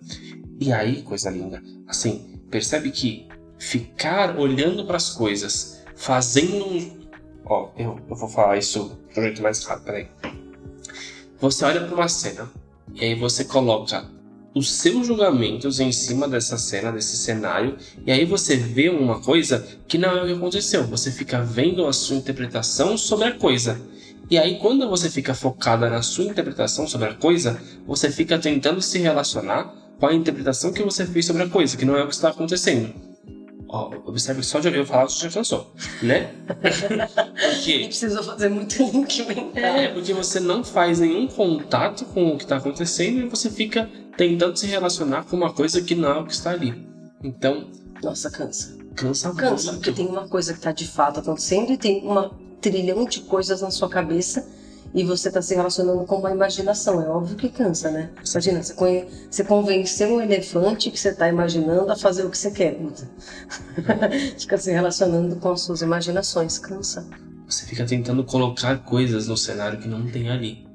E 0.59 0.71
aí, 0.71 1.01
coisa 1.01 1.29
linda, 1.29 1.61
assim, 1.87 2.39
percebe 2.49 2.91
que 2.91 3.27
ficar 3.57 4.37
olhando 4.39 4.85
para 4.85 4.97
as 4.97 5.09
coisas, 5.09 5.83
fazendo 5.95 6.65
um. 6.65 7.03
Ó, 7.45 7.71
eu, 7.77 7.99
eu 8.09 8.15
vou 8.15 8.29
falar 8.29 8.57
isso 8.57 8.97
de 9.13 9.19
um 9.19 9.23
jeito 9.23 9.41
mais 9.41 9.63
rápido, 9.63 9.85
peraí. 9.85 10.07
Você 11.39 11.65
olha 11.65 11.85
para 11.85 11.93
uma 11.93 12.07
cena 12.07 12.49
e 12.93 13.03
aí 13.03 13.15
você 13.15 13.43
coloca 13.43 14.09
os 14.53 14.71
seus 14.71 15.07
julgamentos 15.07 15.79
em 15.79 15.91
cima 15.91 16.27
dessa 16.27 16.57
cena, 16.57 16.91
desse 16.91 17.17
cenário, 17.17 17.77
e 18.05 18.11
aí 18.11 18.25
você 18.25 18.55
vê 18.55 18.89
uma 18.89 19.19
coisa 19.19 19.65
que 19.87 19.97
não 19.97 20.17
é 20.17 20.23
o 20.23 20.25
que 20.27 20.33
aconteceu. 20.33 20.83
Você 20.87 21.11
fica 21.11 21.41
vendo 21.41 21.85
a 21.87 21.93
sua 21.93 22.17
interpretação 22.17 22.97
sobre 22.97 23.27
a 23.27 23.31
coisa. 23.31 23.81
E 24.29 24.37
aí, 24.37 24.57
quando 24.59 24.87
você 24.87 25.09
fica 25.09 25.33
focada 25.33 25.89
na 25.89 26.01
sua 26.01 26.25
interpretação 26.25 26.87
sobre 26.87 27.09
a 27.09 27.13
coisa, 27.13 27.59
você 27.85 28.09
fica 28.09 28.39
tentando 28.39 28.81
se 28.81 28.97
relacionar 28.99 29.73
com 29.99 30.07
a 30.07 30.13
interpretação 30.13 30.71
que 30.71 30.83
você 30.83 31.05
fez 31.05 31.25
sobre 31.25 31.43
a 31.43 31.49
coisa, 31.49 31.77
que 31.77 31.85
não 31.85 31.97
é 31.97 32.03
o 32.03 32.07
que 32.07 32.15
está 32.15 32.29
acontecendo. 32.29 33.12
Ó, 33.75 33.89
observe 34.05 34.43
só 34.43 34.59
de 34.59 34.67
ouvir 34.67 34.81
eu 34.81 34.85
falar, 34.85 35.05
você 35.05 35.27
já 35.27 35.31
cansou, 35.31 35.73
né? 36.03 36.31
porque... 36.45 37.85
precisou 37.85 38.21
fazer 38.21 38.47
muito 38.47 38.83
link 38.83 39.25
mental. 39.25 39.63
É, 39.63 39.87
porque 39.87 40.13
você 40.13 40.39
não 40.39 40.63
faz 40.63 40.99
nenhum 40.99 41.25
contato 41.25 42.05
com 42.05 42.35
o 42.35 42.37
que 42.37 42.43
está 42.43 42.57
acontecendo 42.57 43.21
e 43.21 43.27
você 43.27 43.49
fica 43.49 43.89
tentando 44.15 44.55
se 44.55 44.67
relacionar 44.67 45.23
com 45.23 45.35
uma 45.35 45.51
coisa 45.51 45.81
que 45.81 45.95
não 45.95 46.07
é 46.07 46.19
o 46.19 46.25
que 46.27 46.33
está 46.33 46.51
ali. 46.51 46.87
Então... 47.23 47.71
Nossa, 48.03 48.29
cansa. 48.29 48.77
Cansa, 48.95 49.33
cansa 49.33 49.71
muito. 49.71 49.83
porque 49.83 49.91
tem 49.91 50.05
uma 50.05 50.27
coisa 50.27 50.53
que 50.53 50.59
está 50.59 50.71
de 50.71 50.87
fato 50.87 51.21
acontecendo 51.21 51.71
e 51.71 51.77
tem 51.77 52.05
uma 52.05 52.29
trilhão 52.61 53.05
de 53.05 53.21
coisas 53.21 53.63
na 53.63 53.71
sua 53.71 53.89
cabeça 53.89 54.47
e 54.93 55.03
você 55.03 55.29
está 55.29 55.41
se 55.41 55.55
relacionando 55.55 56.05
com 56.05 56.17
uma 56.17 56.31
imaginação. 56.31 57.01
É 57.01 57.09
óbvio 57.09 57.35
que 57.35 57.49
cansa, 57.49 57.89
né? 57.89 58.11
Imagina, 58.29 58.61
você, 58.61 58.73
conhe... 58.73 59.07
você 59.29 59.43
convencer 59.43 60.07
um 60.07 60.21
elefante 60.21 60.91
que 60.91 60.99
você 60.99 61.09
está 61.09 61.27
imaginando 61.27 61.91
a 61.91 61.95
fazer 61.95 62.23
o 62.23 62.29
que 62.29 62.37
você 62.37 62.51
quer. 62.51 62.77
fica 64.37 64.57
se 64.57 64.71
relacionando 64.71 65.35
com 65.37 65.51
as 65.51 65.61
suas 65.61 65.81
imaginações, 65.81 66.59
cansa. 66.59 67.07
Você 67.47 67.65
fica 67.65 67.85
tentando 67.85 68.23
colocar 68.23 68.77
coisas 68.83 69.27
no 69.27 69.35
cenário 69.35 69.79
que 69.79 69.87
não 69.87 70.09
tem 70.09 70.29
ali. 70.29 70.67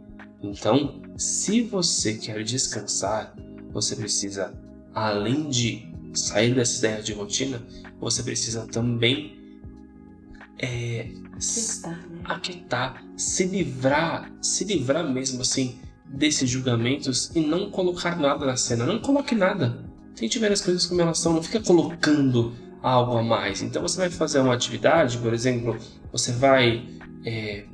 Então, 0.43 1.01
se 1.17 1.63
você 1.63 2.15
quer 2.15 2.43
descansar, 2.43 3.35
você 3.73 3.95
precisa, 3.95 4.53
além 4.95 5.49
de 5.49 5.93
sair 6.13 6.55
dessa 6.55 6.79
ideia 6.79 7.03
de 7.03 7.13
rotina, 7.13 7.63
você 8.01 8.23
precisa 8.23 8.67
também 8.67 9.38
é, 10.59 11.09
Aquietar, 11.38 11.99
né? 12.11 12.21
aquietar, 12.25 13.05
se 13.17 13.45
livrar, 13.45 14.33
se 14.43 14.65
livrar 14.65 15.09
mesmo 15.09 15.41
assim 15.41 15.79
desses 16.05 16.49
julgamentos 16.49 17.31
e 17.35 17.41
não 17.41 17.71
colocar 17.71 18.19
nada 18.19 18.45
na 18.45 18.57
cena. 18.57 18.85
Não 18.85 18.99
coloque 18.99 19.35
nada. 19.35 19.85
Tente 20.17 20.38
ver 20.38 20.50
as 20.50 20.61
coisas 20.61 20.87
como 20.87 21.00
elas 21.00 21.19
são, 21.19 21.35
não 21.35 21.43
fica 21.43 21.61
colocando 21.61 22.53
algo 22.83 23.17
a 23.17 23.23
mais. 23.23 23.62
Então 23.62 23.83
você 23.83 23.99
vai 23.99 24.11
fazer 24.11 24.41
uma 24.41 24.55
atividade, 24.55 25.19
por 25.19 25.33
exemplo, 25.33 25.77
você 26.11 26.33
vai 26.33 26.88
é, 27.25 27.65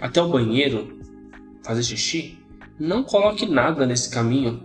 até 0.00 0.20
o 0.20 0.28
banheiro 0.28 1.00
fazer 1.62 1.82
xixi, 1.82 2.38
não 2.78 3.02
coloque 3.02 3.46
nada 3.46 3.86
nesse 3.86 4.10
caminho. 4.10 4.62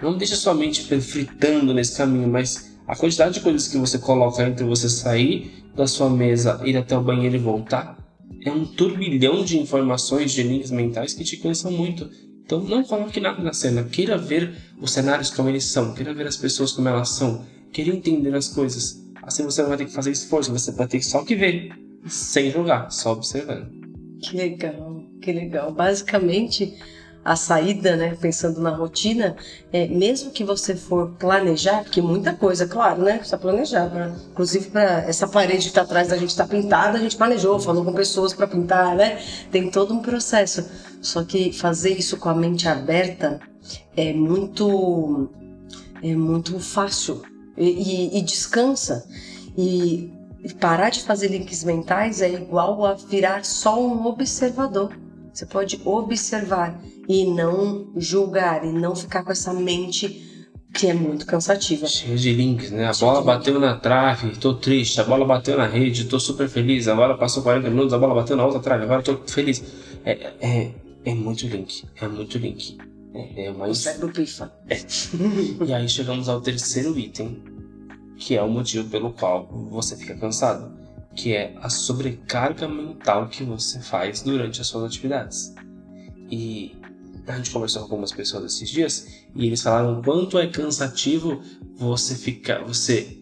Não 0.00 0.16
deixe 0.16 0.34
sua 0.34 0.54
mente 0.54 0.82
fritando 1.00 1.74
nesse 1.74 1.98
caminho, 1.98 2.28
mas 2.28 2.78
a 2.88 2.96
quantidade 2.96 3.34
de 3.34 3.40
coisas 3.40 3.68
que 3.68 3.76
você 3.76 3.98
coloca 3.98 4.42
entre 4.42 4.64
você 4.64 4.88
sair 4.88 5.59
da 5.74 5.86
sua 5.86 6.10
mesa, 6.10 6.60
ir 6.64 6.76
até 6.76 6.96
o 6.96 7.02
banheiro 7.02 7.36
e 7.36 7.38
voltar, 7.38 7.96
é 8.44 8.50
um 8.50 8.64
turbilhão 8.64 9.44
de 9.44 9.58
informações, 9.58 10.32
de 10.32 10.42
linhas 10.42 10.70
mentais 10.70 11.12
que 11.12 11.24
te 11.24 11.36
cansam 11.36 11.70
muito. 11.70 12.08
Então 12.44 12.60
não 12.60 12.82
coloque 12.82 13.20
nada 13.20 13.42
na 13.42 13.52
cena, 13.52 13.84
queira 13.84 14.18
ver 14.18 14.52
os 14.80 14.92
cenários 14.92 15.30
como 15.30 15.48
eles 15.48 15.64
são, 15.64 15.94
queira 15.94 16.12
ver 16.12 16.26
as 16.26 16.36
pessoas 16.36 16.72
como 16.72 16.88
elas 16.88 17.10
são, 17.10 17.44
queira 17.72 17.94
entender 17.94 18.34
as 18.34 18.48
coisas. 18.48 19.00
Assim 19.22 19.44
você 19.44 19.62
não 19.62 19.68
vai 19.68 19.78
ter 19.78 19.84
que 19.84 19.92
fazer 19.92 20.10
esforço, 20.10 20.50
você 20.50 20.72
vai 20.72 20.88
ter 20.88 21.02
só 21.02 21.24
que 21.24 21.36
ver, 21.36 21.70
sem 22.06 22.50
julgar, 22.50 22.90
só 22.90 23.12
observando. 23.12 23.70
Que 24.22 24.36
legal, 24.36 25.02
que 25.22 25.32
legal. 25.32 25.72
Basicamente, 25.72 26.74
a 27.24 27.36
saída, 27.36 27.96
né, 27.96 28.16
pensando 28.18 28.60
na 28.60 28.70
rotina, 28.70 29.36
é, 29.72 29.86
mesmo 29.86 30.30
que 30.30 30.42
você 30.42 30.74
for 30.74 31.10
planejar, 31.18 31.82
porque 31.82 32.00
muita 32.00 32.32
coisa, 32.32 32.66
claro, 32.66 33.02
né, 33.02 33.18
precisa 33.18 33.36
planejar. 33.36 33.90
Pra, 33.90 34.08
inclusive, 34.30 34.70
para 34.70 35.02
essa 35.02 35.28
parede 35.28 35.64
que 35.64 35.68
está 35.68 35.82
atrás 35.82 36.08
da 36.08 36.16
gente 36.16 36.30
estar 36.30 36.46
tá 36.46 36.50
pintada, 36.50 36.98
a 36.98 37.00
gente 37.00 37.16
planejou, 37.16 37.60
falou 37.60 37.84
com 37.84 37.92
pessoas 37.92 38.32
para 38.32 38.46
pintar, 38.46 38.96
né? 38.96 39.22
Tem 39.50 39.70
todo 39.70 39.92
um 39.92 40.00
processo. 40.00 40.66
Só 41.02 41.22
que 41.22 41.52
fazer 41.52 41.90
isso 41.98 42.16
com 42.16 42.28
a 42.28 42.34
mente 42.34 42.68
aberta 42.68 43.40
é 43.96 44.12
muito, 44.12 45.30
é 46.02 46.14
muito 46.14 46.58
fácil 46.58 47.22
e, 47.56 47.68
e, 48.14 48.18
e 48.18 48.22
descansa. 48.22 49.06
E 49.56 50.10
parar 50.58 50.88
de 50.88 51.02
fazer 51.02 51.28
links 51.28 51.64
mentais 51.64 52.22
é 52.22 52.30
igual 52.30 52.84
a 52.86 52.94
virar 52.94 53.44
só 53.44 53.78
um 53.78 54.06
observador. 54.06 54.96
Você 55.32 55.46
pode 55.46 55.80
observar 55.84 56.80
e 57.10 57.24
não 57.24 57.90
julgar 57.96 58.64
e 58.64 58.70
não 58.70 58.94
ficar 58.94 59.24
com 59.24 59.32
essa 59.32 59.52
mente 59.52 60.46
que 60.72 60.86
é 60.86 60.94
muito 60.94 61.26
cansativa. 61.26 61.88
Cheio 61.88 62.16
de 62.16 62.32
links, 62.32 62.70
né? 62.70 62.86
A 62.86 62.92
bola 62.92 63.20
bateu 63.20 63.58
na 63.58 63.76
trave, 63.76 64.36
tô 64.36 64.54
triste. 64.54 65.00
A 65.00 65.04
bola 65.04 65.26
bateu 65.26 65.58
na 65.58 65.66
rede, 65.66 66.04
tô 66.04 66.20
super 66.20 66.48
feliz. 66.48 66.86
Agora 66.86 67.18
passou 67.18 67.42
40 67.42 67.68
minutos, 67.68 67.92
a 67.92 67.98
bola 67.98 68.14
bateu 68.14 68.36
na 68.36 68.46
outra 68.46 68.60
trave, 68.60 68.84
agora 68.84 69.02
tô 69.02 69.16
feliz. 69.26 69.60
É, 70.04 70.32
é, 70.40 70.70
é 71.04 71.12
muito 71.12 71.48
link, 71.48 71.84
é 72.00 72.06
muito 72.06 72.38
link. 72.38 72.78
É, 73.12 73.46
é 73.46 73.52
mais... 73.52 73.72
O 73.72 73.74
cérebro 73.74 74.12
pifa. 74.12 74.52
É. 74.68 74.78
e 75.66 75.74
aí 75.74 75.88
chegamos 75.88 76.28
ao 76.28 76.40
terceiro 76.40 76.96
item, 76.96 77.42
que 78.16 78.36
é 78.36 78.42
o 78.42 78.48
motivo 78.48 78.88
pelo 78.88 79.12
qual 79.12 79.48
você 79.68 79.96
fica 79.96 80.14
cansado, 80.14 80.78
que 81.16 81.34
é 81.34 81.56
a 81.60 81.68
sobrecarga 81.68 82.68
mental 82.68 83.26
que 83.26 83.42
você 83.42 83.80
faz 83.80 84.22
durante 84.22 84.60
as 84.60 84.68
suas 84.68 84.84
atividades. 84.84 85.52
E 86.30 86.79
a 87.26 87.36
gente 87.36 87.50
conversou 87.50 87.82
com 87.82 87.92
algumas 87.92 88.12
pessoas 88.12 88.44
esses 88.44 88.68
dias 88.68 89.24
e 89.34 89.46
eles 89.46 89.62
falaram 89.62 90.02
quanto 90.02 90.38
é 90.38 90.46
cansativo 90.46 91.40
você 91.76 92.14
ficar, 92.14 92.64
você 92.64 93.16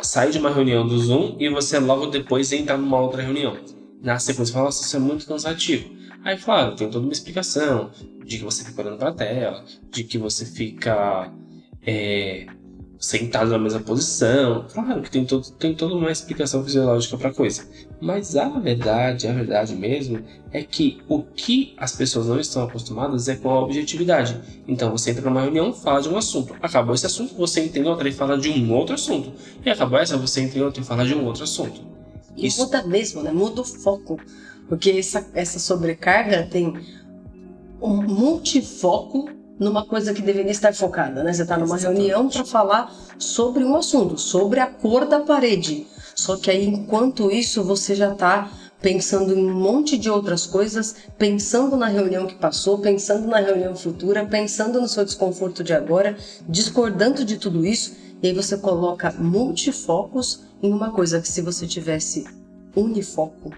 sair 0.00 0.32
de 0.32 0.38
uma 0.38 0.50
reunião 0.50 0.86
do 0.86 0.98
Zoom 0.98 1.36
e 1.38 1.48
você 1.48 1.78
logo 1.78 2.06
depois 2.06 2.52
entrar 2.52 2.76
numa 2.76 3.00
outra 3.00 3.22
reunião. 3.22 3.56
Na 4.02 4.18
sequência, 4.18 4.52
fala, 4.52 4.66
nossa, 4.66 4.84
isso 4.84 4.96
é 4.96 5.00
muito 5.00 5.26
cansativo. 5.26 5.96
Aí, 6.22 6.36
claro, 6.36 6.76
tem 6.76 6.90
toda 6.90 7.04
uma 7.04 7.12
explicação 7.12 7.90
de 8.24 8.38
que 8.38 8.44
você 8.44 8.64
fica 8.64 8.82
olhando 8.82 8.98
para 8.98 9.10
a 9.10 9.14
tela, 9.14 9.64
de 9.90 10.04
que 10.04 10.18
você 10.18 10.44
fica 10.44 11.32
é, 11.86 12.46
sentado 12.98 13.50
na 13.50 13.58
mesma 13.58 13.80
posição. 13.80 14.66
Claro 14.72 15.02
que 15.02 15.10
tem, 15.10 15.24
todo, 15.24 15.48
tem 15.52 15.74
toda 15.74 15.94
uma 15.94 16.10
explicação 16.10 16.62
fisiológica 16.64 17.16
para 17.16 17.30
a 17.30 17.34
coisa. 17.34 17.66
Mas 18.00 18.36
a 18.36 18.48
verdade, 18.48 19.26
a 19.26 19.32
verdade 19.32 19.74
mesmo, 19.74 20.20
é 20.52 20.62
que 20.62 20.98
o 21.08 21.22
que 21.22 21.74
as 21.78 21.96
pessoas 21.96 22.26
não 22.26 22.38
estão 22.38 22.62
acostumadas 22.62 23.26
é 23.28 23.36
com 23.36 23.50
a 23.50 23.60
objetividade. 23.60 24.38
Então 24.68 24.90
você 24.90 25.10
entra 25.10 25.22
numa 25.22 25.40
reunião, 25.40 25.72
fala 25.72 26.02
de 26.02 26.08
um 26.08 26.16
assunto. 26.16 26.54
Acabou 26.60 26.94
esse 26.94 27.06
assunto, 27.06 27.34
você 27.34 27.62
entra 27.62 27.80
em 27.80 27.84
outra 27.86 28.08
e 28.08 28.12
fala 28.12 28.36
de 28.36 28.50
um 28.50 28.72
outro 28.74 28.94
assunto. 28.94 29.32
E 29.64 29.70
acabou 29.70 29.98
essa, 29.98 30.16
você 30.18 30.42
entra 30.42 30.58
em 30.58 30.62
outra 30.62 30.82
e 30.82 30.84
fala 30.84 31.06
de 31.06 31.14
um 31.14 31.24
outro 31.24 31.44
assunto. 31.44 31.80
E 32.36 32.46
Isso... 32.46 32.64
muda 32.64 32.86
mesmo, 32.86 33.22
né? 33.22 33.32
Muda 33.32 33.62
o 33.62 33.64
foco. 33.64 34.20
Porque 34.68 34.90
essa, 34.90 35.26
essa 35.32 35.58
sobrecarga 35.58 36.46
tem 36.50 36.74
um 37.80 38.02
multifoco 38.02 39.30
numa 39.58 39.86
coisa 39.86 40.12
que 40.12 40.20
deveria 40.20 40.50
estar 40.50 40.74
focada, 40.74 41.22
né? 41.22 41.32
Você 41.32 41.42
está 41.42 41.56
numa 41.56 41.78
reunião 41.78 42.28
para 42.28 42.44
falar 42.44 42.92
sobre 43.18 43.64
um 43.64 43.74
assunto, 43.74 44.18
sobre 44.18 44.60
a 44.60 44.66
cor 44.66 45.06
da 45.06 45.20
parede. 45.20 45.86
Só 46.16 46.36
que 46.36 46.50
aí, 46.50 46.66
enquanto 46.66 47.30
isso, 47.30 47.62
você 47.62 47.94
já 47.94 48.12
está 48.12 48.50
pensando 48.80 49.32
em 49.32 49.50
um 49.50 49.54
monte 49.54 49.96
de 49.96 50.10
outras 50.10 50.46
coisas, 50.46 50.96
pensando 51.18 51.76
na 51.76 51.86
reunião 51.86 52.26
que 52.26 52.34
passou, 52.34 52.78
pensando 52.78 53.28
na 53.28 53.38
reunião 53.38 53.76
futura, 53.76 54.24
pensando 54.26 54.80
no 54.80 54.88
seu 54.88 55.04
desconforto 55.04 55.62
de 55.62 55.72
agora, 55.72 56.16
discordando 56.48 57.24
de 57.24 57.36
tudo 57.36 57.64
isso, 57.64 57.96
e 58.22 58.28
aí 58.28 58.32
você 58.32 58.56
coloca 58.56 59.12
multifocos 59.18 60.44
em 60.62 60.72
uma 60.72 60.90
coisa 60.90 61.20
que 61.20 61.28
se 61.28 61.42
você 61.42 61.66
tivesse 61.66 62.24
unifoco, 62.74 63.50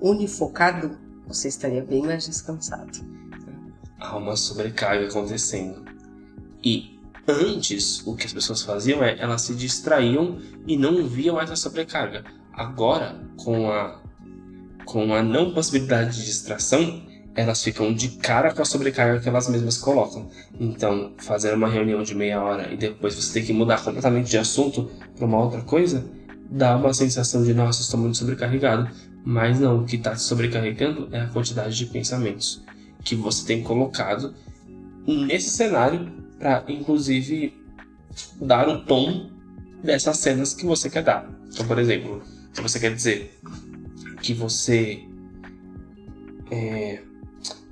unifocado, 0.00 0.98
você 1.26 1.48
estaria 1.48 1.82
bem 1.82 2.02
mais 2.02 2.26
descansado 2.26 3.22
há 4.02 4.16
uma 4.16 4.36
sobrecarga 4.36 5.06
acontecendo. 5.06 5.84
E 6.62 6.98
antes, 7.26 8.06
o 8.06 8.14
que 8.14 8.26
as 8.26 8.32
pessoas 8.32 8.62
faziam 8.62 9.02
é 9.02 9.16
elas 9.18 9.42
se 9.42 9.54
distraíam 9.54 10.38
e 10.66 10.76
não 10.76 11.06
viam 11.06 11.40
essa 11.40 11.56
sobrecarga. 11.56 12.24
Agora, 12.52 13.20
com 13.36 13.70
a 13.70 14.00
com 14.84 15.14
a 15.14 15.22
não 15.22 15.52
possibilidade 15.52 16.16
de 16.16 16.24
distração, 16.24 17.02
elas 17.34 17.62
ficam 17.62 17.92
de 17.92 18.08
cara 18.08 18.52
com 18.52 18.62
a 18.62 18.64
sobrecarga 18.64 19.20
que 19.20 19.28
elas 19.28 19.48
mesmas 19.48 19.78
colocam. 19.78 20.28
Então, 20.58 21.12
fazer 21.18 21.54
uma 21.54 21.68
reunião 21.68 22.02
de 22.02 22.14
meia 22.14 22.42
hora 22.42 22.72
e 22.72 22.76
depois 22.76 23.14
você 23.14 23.40
ter 23.40 23.46
que 23.46 23.52
mudar 23.52 23.82
completamente 23.82 24.30
de 24.30 24.38
assunto 24.38 24.90
para 25.16 25.24
uma 25.24 25.38
outra 25.38 25.62
coisa, 25.62 26.04
dá 26.50 26.76
uma 26.76 26.92
sensação 26.92 27.42
de 27.42 27.54
nossa, 27.54 27.80
estou 27.80 27.98
muito 27.98 28.18
sobrecarregado. 28.18 28.90
Mas 29.24 29.60
não, 29.60 29.78
o 29.78 29.84
que 29.84 29.96
está 29.96 30.16
sobrecarregando 30.16 31.08
é 31.12 31.20
a 31.20 31.28
quantidade 31.28 31.76
de 31.76 31.86
pensamentos 31.86 32.62
que 33.04 33.14
você 33.14 33.46
tem 33.46 33.62
colocado 33.62 34.34
nesse 35.06 35.50
cenário 35.50 36.21
para, 36.42 36.64
inclusive, 36.66 37.56
dar 38.40 38.68
o 38.68 38.84
tom 38.84 39.30
dessas 39.82 40.18
cenas 40.18 40.52
que 40.52 40.66
você 40.66 40.90
quer 40.90 41.04
dar. 41.04 41.30
Então, 41.52 41.64
por 41.66 41.78
exemplo, 41.78 42.20
se 42.52 42.60
você 42.60 42.80
quer 42.80 42.92
dizer 42.92 43.38
que 44.20 44.34
você 44.34 45.04
é, 46.50 47.00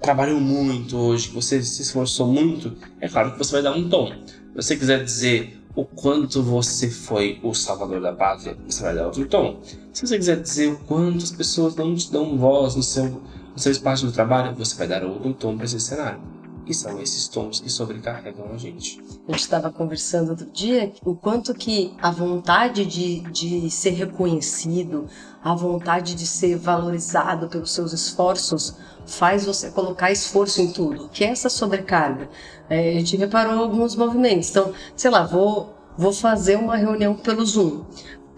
trabalhou 0.00 0.41
muito 0.41 0.97
hoje, 0.97 1.29
que 1.29 1.35
você 1.35 1.61
se 1.62 1.83
esforçou 1.83 2.33
muito, 2.33 2.77
é 3.00 3.09
claro 3.09 3.33
que 3.33 3.39
você 3.39 3.53
vai 3.53 3.62
dar 3.62 3.73
um 3.73 3.89
tom. 3.89 4.12
Se 4.25 4.55
você 4.55 4.77
quiser 4.77 5.03
dizer 5.03 5.61
o 5.75 5.85
quanto 5.85 6.41
você 6.41 6.89
foi 6.89 7.41
o 7.43 7.53
salvador 7.53 8.00
da 8.00 8.12
pátria, 8.12 8.57
você 8.69 8.83
vai 8.83 8.95
dar 8.95 9.07
outro 9.07 9.27
tom. 9.27 9.61
Se 9.93 10.07
você 10.07 10.17
quiser 10.17 10.41
dizer 10.41 10.73
o 10.73 10.79
quanto 10.79 11.25
as 11.25 11.33
pessoas 11.33 11.75
não 11.75 11.93
te 11.95 12.11
dão 12.12 12.39
voz 12.39 12.77
no 12.77 12.83
seu 12.83 13.21
no 13.53 13.59
seu 13.59 13.73
espaço 13.73 14.07
de 14.07 14.12
trabalho, 14.12 14.55
você 14.55 14.77
vai 14.77 14.87
dar 14.87 15.03
outro 15.05 15.35
tom 15.35 15.57
para 15.57 15.65
esse 15.65 15.81
cenário. 15.81 16.40
E 16.71 16.75
são 16.75 17.00
esses 17.00 17.27
tons 17.27 17.59
que 17.59 17.69
sobrecarregam 17.69 18.47
a 18.55 18.57
gente. 18.57 19.03
A 19.27 19.33
gente 19.33 19.41
estava 19.41 19.73
conversando 19.73 20.31
outro 20.31 20.47
dia 20.53 20.93
o 21.05 21.17
quanto 21.17 21.53
que 21.53 21.93
a 22.00 22.12
vontade 22.12 22.87
de, 22.87 23.23
de 23.23 23.69
ser 23.69 23.91
reconhecido, 23.91 25.09
a 25.43 25.53
vontade 25.53 26.15
de 26.15 26.25
ser 26.25 26.57
valorizado 26.57 27.49
pelos 27.49 27.73
seus 27.73 27.93
esforços 27.93 28.77
faz 29.05 29.45
você 29.45 29.73
colocar 29.73 30.12
esforço 30.12 30.62
em 30.62 30.73
tudo, 30.73 31.09
que 31.09 31.25
é 31.25 31.31
essa 31.31 31.49
sobrecarga. 31.49 32.29
É, 32.69 32.91
a 32.91 32.93
gente 33.00 33.17
reparou 33.17 33.65
alguns 33.65 33.97
movimentos. 33.97 34.50
Então, 34.50 34.73
sei 34.95 35.11
lá, 35.11 35.25
vou, 35.27 35.75
vou 35.99 36.12
fazer 36.12 36.57
uma 36.57 36.77
reunião 36.77 37.17
pelo 37.17 37.45
Zoom. 37.45 37.85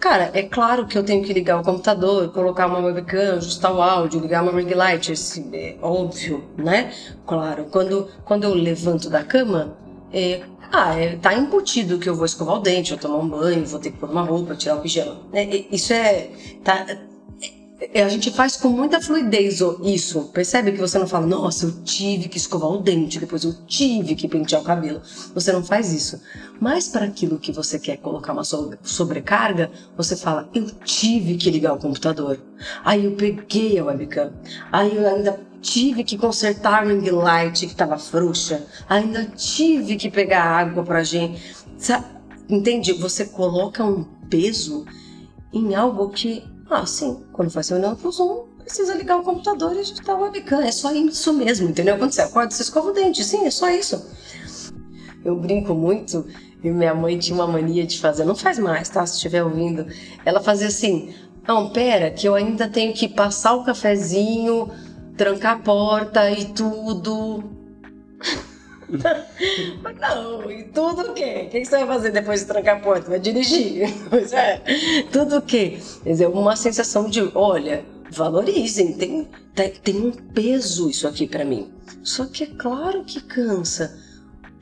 Cara, 0.03 0.31
é 0.33 0.43
claro 0.43 0.85
que 0.85 0.97
eu 0.97 1.03
tenho 1.05 1.23
que 1.23 1.31
ligar 1.31 1.61
o 1.61 1.63
computador, 1.63 2.27
colocar 2.33 2.67
uma 2.67 2.79
webcam, 2.79 3.37
ajustar 3.37 3.73
o 3.73 3.81
áudio, 3.81 4.19
ligar 4.19 4.43
uma 4.43 4.51
ring 4.51 4.73
light, 4.73 5.13
esse, 5.13 5.49
é 5.53 5.77
óbvio, 5.81 6.43
né? 6.57 6.91
Claro, 7.25 7.67
quando, 7.71 8.09
quando 8.25 8.43
eu 8.43 8.53
levanto 8.53 9.09
da 9.09 9.23
cama, 9.23 9.77
é, 10.11 10.41
ah, 10.73 10.93
é, 10.99 11.15
tá 11.15 11.33
embutido 11.33 11.99
que 11.99 12.09
eu 12.09 12.15
vou 12.15 12.25
escovar 12.25 12.57
o 12.57 12.59
dente, 12.59 12.91
eu 12.91 12.97
tomar 12.97 13.19
um 13.19 13.29
banho, 13.29 13.65
vou 13.65 13.79
ter 13.79 13.91
que 13.91 13.97
pôr 13.97 14.09
uma 14.09 14.23
roupa, 14.23 14.55
tirar 14.55 14.75
o 14.75 14.81
pijama. 14.81 15.21
É, 15.31 15.45
isso 15.71 15.93
é, 15.93 16.31
tá, 16.65 16.85
a 17.95 18.09
gente 18.09 18.31
faz 18.31 18.55
com 18.55 18.69
muita 18.69 19.01
fluidez 19.01 19.59
isso. 19.83 20.29
Percebe 20.33 20.71
que 20.71 20.77
você 20.77 20.99
não 20.99 21.07
fala, 21.07 21.25
nossa, 21.25 21.65
eu 21.65 21.71
tive 21.83 22.29
que 22.29 22.37
escovar 22.37 22.69
o 22.69 22.81
dente, 22.81 23.19
depois 23.19 23.43
eu 23.43 23.53
tive 23.65 24.15
que 24.15 24.27
pentear 24.27 24.61
o 24.61 24.63
cabelo. 24.63 25.01
Você 25.33 25.51
não 25.51 25.63
faz 25.63 25.91
isso. 25.91 26.21
Mas 26.59 26.87
para 26.87 27.05
aquilo 27.05 27.39
que 27.39 27.51
você 27.51 27.79
quer 27.79 27.97
colocar 27.97 28.33
uma 28.33 28.43
sobrecarga, 28.43 29.71
você 29.97 30.15
fala, 30.15 30.49
eu 30.53 30.65
tive 30.85 31.35
que 31.35 31.49
ligar 31.49 31.73
o 31.73 31.79
computador. 31.79 32.39
Aí 32.85 33.05
eu 33.05 33.11
peguei 33.13 33.79
a 33.79 33.83
webcam. 33.85 34.31
Aí 34.71 34.95
eu 34.95 35.07
ainda 35.07 35.39
tive 35.61 36.03
que 36.03 36.17
consertar 36.17 36.83
a 36.83 36.85
ring 36.85 37.09
light 37.09 37.65
que 37.65 37.71
estava 37.71 37.97
frouxa. 37.97 38.65
Ainda 38.87 39.25
tive 39.35 39.95
que 39.95 40.09
pegar 40.09 40.43
água 40.43 40.83
pra 40.83 41.03
gente. 41.03 41.41
Entende? 42.49 42.93
Você 42.93 43.25
coloca 43.25 43.83
um 43.83 44.03
peso 44.29 44.85
em 45.51 45.75
algo 45.75 46.09
que 46.09 46.43
ah, 46.73 46.85
sim, 46.85 47.23
quando 47.31 47.51
faz 47.51 47.69
reunião 47.69 47.95
pro 47.95 48.11
Zoom, 48.11 48.45
precisa 48.59 48.95
ligar 48.95 49.17
o 49.17 49.23
computador 49.23 49.75
e 49.75 49.79
ajustar 49.79 50.15
o 50.15 50.21
webcam. 50.23 50.61
É 50.61 50.71
só 50.71 50.91
isso 50.93 51.33
mesmo, 51.33 51.69
entendeu? 51.69 51.97
Quando 51.97 52.11
você 52.11 52.21
acorda, 52.21 52.51
você 52.51 52.63
escova 52.63 52.89
o 52.89 52.93
dente. 52.93 53.23
Sim, 53.23 53.45
é 53.45 53.51
só 53.51 53.69
isso. 53.69 54.05
Eu 55.23 55.35
brinco 55.35 55.73
muito 55.73 56.25
e 56.63 56.69
minha 56.69 56.93
mãe 56.93 57.17
tinha 57.17 57.35
uma 57.35 57.47
mania 57.47 57.85
de 57.85 57.99
fazer, 57.99 58.25
não 58.25 58.35
faz 58.35 58.57
mais, 58.57 58.89
tá? 58.89 59.05
Se 59.05 59.15
estiver 59.15 59.43
ouvindo. 59.43 59.85
Ela 60.25 60.41
fazia 60.41 60.67
assim: 60.67 61.13
não, 61.47 61.69
pera, 61.69 62.09
que 62.09 62.27
eu 62.27 62.35
ainda 62.35 62.67
tenho 62.67 62.93
que 62.93 63.07
passar 63.07 63.53
o 63.53 63.65
cafezinho, 63.65 64.69
trancar 65.17 65.57
a 65.57 65.59
porta 65.59 66.31
e 66.31 66.45
tudo. 66.45 67.43
Mas 69.81 69.97
não, 69.99 70.51
e 70.51 70.63
tudo 70.65 71.11
o 71.11 71.13
quê? 71.13 71.45
O 71.47 71.49
que 71.49 71.65
você 71.65 71.77
vai 71.77 71.87
fazer 71.87 72.11
depois 72.11 72.41
de 72.41 72.45
trancar 72.47 72.77
a 72.77 72.79
porta? 72.79 73.09
Vai 73.09 73.19
dirigir? 73.19 73.87
Pois 74.09 74.31
é. 74.33 74.61
Tudo 75.11 75.37
o 75.37 75.41
quê? 75.41 75.79
Quer 76.03 76.11
dizer, 76.11 76.27
uma 76.27 76.55
sensação 76.55 77.09
de, 77.09 77.31
olha, 77.33 77.83
valorizem, 78.11 78.93
tem, 78.93 79.27
tem 79.83 79.95
um 79.95 80.11
peso 80.11 80.89
isso 80.89 81.07
aqui 81.07 81.27
para 81.27 81.43
mim. 81.43 81.71
Só 82.03 82.25
que 82.25 82.43
é 82.43 82.47
claro 82.47 83.03
que 83.03 83.21
cansa. 83.21 83.97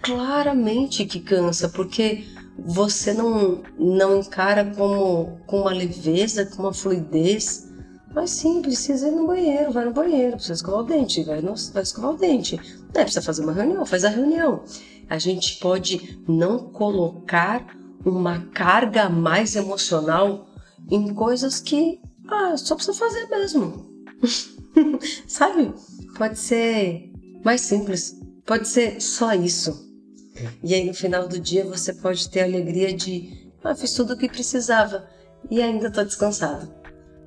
Claramente 0.01 1.05
que 1.05 1.19
cansa, 1.19 1.69
porque 1.69 2.23
você 2.57 3.13
não, 3.13 3.61
não 3.77 4.19
encara 4.19 4.65
como 4.75 5.39
com 5.45 5.61
uma 5.61 5.73
leveza, 5.73 6.45
com 6.45 6.63
uma 6.63 6.73
fluidez 6.73 7.70
mas 8.13 8.31
sim, 8.31 8.61
precisa 8.61 9.07
ir 9.07 9.11
no 9.11 9.27
banheiro, 9.27 9.71
vai 9.71 9.85
no 9.85 9.93
banheiro, 9.93 10.33
precisa 10.33 10.53
escovar 10.53 10.81
o 10.81 10.83
dente, 10.83 11.23
vai, 11.23 11.41
no, 11.41 11.53
vai 11.73 11.83
escovar 11.83 12.11
o 12.11 12.17
dente. 12.17 12.59
É, 12.93 13.03
precisa 13.03 13.21
fazer 13.21 13.43
uma 13.43 13.53
reunião, 13.53 13.85
faz 13.85 14.03
a 14.03 14.09
reunião. 14.09 14.63
A 15.09 15.17
gente 15.17 15.59
pode 15.59 16.21
não 16.27 16.59
colocar 16.71 17.65
uma 18.05 18.41
carga 18.53 19.09
mais 19.09 19.55
emocional 19.55 20.47
em 20.89 21.13
coisas 21.13 21.61
que, 21.61 22.01
ah, 22.27 22.55
só 22.57 22.75
precisa 22.75 22.97
fazer 22.97 23.27
mesmo. 23.27 23.89
Sabe? 25.27 25.73
Pode 26.17 26.37
ser 26.37 27.11
mais 27.45 27.61
simples, 27.61 28.19
pode 28.45 28.67
ser 28.67 29.01
só 29.01 29.33
isso. 29.33 29.89
É. 30.35 30.49
E 30.63 30.73
aí 30.73 30.85
no 30.85 30.93
final 30.93 31.27
do 31.27 31.39
dia 31.39 31.63
você 31.63 31.93
pode 31.93 32.29
ter 32.29 32.41
a 32.41 32.45
alegria 32.45 32.93
de, 32.93 33.51
ah, 33.63 33.73
fiz 33.73 33.93
tudo 33.93 34.13
o 34.13 34.17
que 34.17 34.27
precisava 34.27 35.07
e 35.49 35.61
ainda 35.61 35.87
estou 35.87 36.03
descansado 36.03 36.80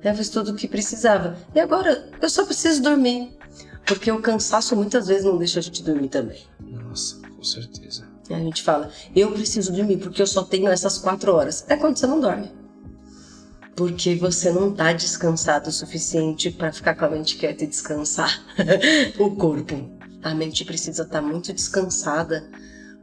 eu 0.09 0.15
fiz 0.15 0.29
tudo 0.29 0.51
o 0.51 0.55
que 0.55 0.67
precisava. 0.67 1.37
E 1.53 1.59
agora 1.59 2.09
eu 2.21 2.29
só 2.29 2.45
preciso 2.45 2.81
dormir. 2.81 3.35
Porque 3.85 4.11
o 4.11 4.21
cansaço 4.21 4.75
muitas 4.75 5.07
vezes 5.07 5.25
não 5.25 5.37
deixa 5.37 5.59
a 5.59 5.61
gente 5.61 5.83
dormir 5.83 6.09
também. 6.09 6.41
Nossa, 6.59 7.19
com 7.21 7.43
certeza. 7.43 8.07
E 8.29 8.33
a 8.33 8.39
gente 8.39 8.63
fala, 8.63 8.89
eu 9.15 9.31
preciso 9.31 9.71
dormir 9.71 9.97
porque 9.97 10.21
eu 10.21 10.27
só 10.27 10.43
tenho 10.43 10.67
essas 10.69 10.97
quatro 10.97 11.33
horas. 11.33 11.65
É 11.69 11.75
quando 11.75 11.97
você 11.97 12.07
não 12.07 12.19
dorme. 12.19 12.51
Porque 13.75 14.15
você 14.15 14.51
não 14.51 14.71
está 14.71 14.93
descansado 14.93 15.69
o 15.69 15.73
suficiente 15.73 16.49
para 16.49 16.71
ficar 16.71 16.95
com 16.95 17.05
a 17.05 17.09
mente 17.09 17.37
quieta 17.37 17.63
e 17.63 17.67
descansar 17.67 18.43
o 19.19 19.35
corpo. 19.35 19.89
A 20.23 20.33
mente 20.33 20.65
precisa 20.65 21.03
estar 21.03 21.21
tá 21.21 21.27
muito 21.27 21.53
descansada 21.53 22.49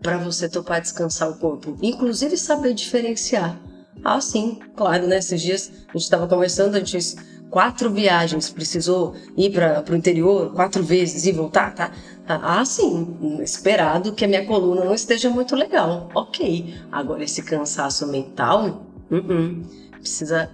para 0.03 0.19
você 0.19 0.49
topar 0.49 0.81
descansar 0.81 1.31
o 1.31 1.39
corpo. 1.39 1.77
Inclusive 1.81 2.37
saber 2.37 2.75
diferenciar 2.75 3.61
ah, 4.05 4.21
sim, 4.21 4.59
claro, 4.77 5.07
né? 5.07 5.19
Esses 5.19 5.41
dias 5.41 5.73
a 5.89 5.93
gente 5.93 6.03
estava 6.03 6.27
conversando, 6.27 6.75
a 6.75 6.79
gente 6.79 6.93
fez 6.93 7.17
quatro 7.51 7.91
viagens, 7.91 8.51
precisou 8.51 9.15
ir 9.37 9.53
para 9.53 9.85
o 9.91 9.95
interior 9.95 10.53
quatro 10.55 10.83
vezes 10.83 11.27
e 11.27 11.33
voltar, 11.33 11.75
tá? 11.75 11.93
Ah, 12.27 12.65
sim, 12.65 13.39
esperado 13.43 14.13
que 14.13 14.25
a 14.25 14.29
minha 14.29 14.47
coluna 14.47 14.85
não 14.85 14.95
esteja 14.95 15.29
muito 15.29 15.55
legal. 15.55 16.09
Ok. 16.15 16.75
Agora, 16.91 17.23
esse 17.23 17.43
cansaço 17.43 18.07
mental, 18.07 18.87
uh 19.11 19.17
-uh. 19.17 19.63
precisa 20.01 20.51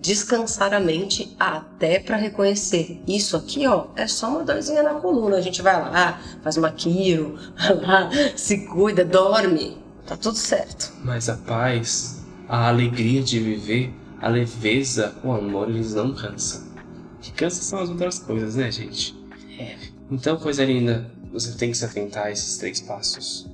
descansar 0.00 0.72
a 0.72 0.80
mente 0.80 1.34
até 1.38 1.98
para 1.98 2.16
reconhecer. 2.16 3.02
Isso 3.06 3.36
aqui, 3.36 3.66
ó, 3.66 3.88
é 3.94 4.06
só 4.06 4.30
uma 4.30 4.42
dorzinha 4.42 4.82
na 4.82 4.94
coluna. 4.94 5.36
A 5.36 5.40
gente 5.40 5.60
vai 5.60 5.78
lá, 5.78 6.18
faz 6.42 6.56
uma 6.56 6.70
quiro, 6.70 7.38
lá, 7.86 8.10
se 8.36 8.66
cuida, 8.66 9.04
dorme. 9.04 9.76
Tá 10.06 10.16
tudo 10.16 10.36
certo. 10.36 10.94
Mas 11.04 11.28
a 11.28 11.36
paz 11.36 12.17
a 12.48 12.68
alegria 12.68 13.22
de 13.22 13.38
viver, 13.38 13.92
a 14.20 14.28
leveza, 14.28 15.14
o 15.22 15.30
amor, 15.30 15.68
eles 15.68 15.92
não 15.92 16.14
cansam. 16.14 16.66
Que 17.20 17.30
cansa 17.32 17.62
são 17.62 17.80
as 17.80 17.90
outras 17.90 18.18
coisas, 18.18 18.56
né, 18.56 18.70
gente? 18.72 19.14
É. 19.58 19.76
Então, 20.10 20.38
coisa 20.38 20.64
linda, 20.64 21.10
você 21.30 21.52
tem 21.52 21.70
que 21.70 21.76
se 21.76 21.84
atentar 21.84 22.26
a 22.26 22.30
esses 22.30 22.56
três 22.56 22.80
passos. 22.80 23.46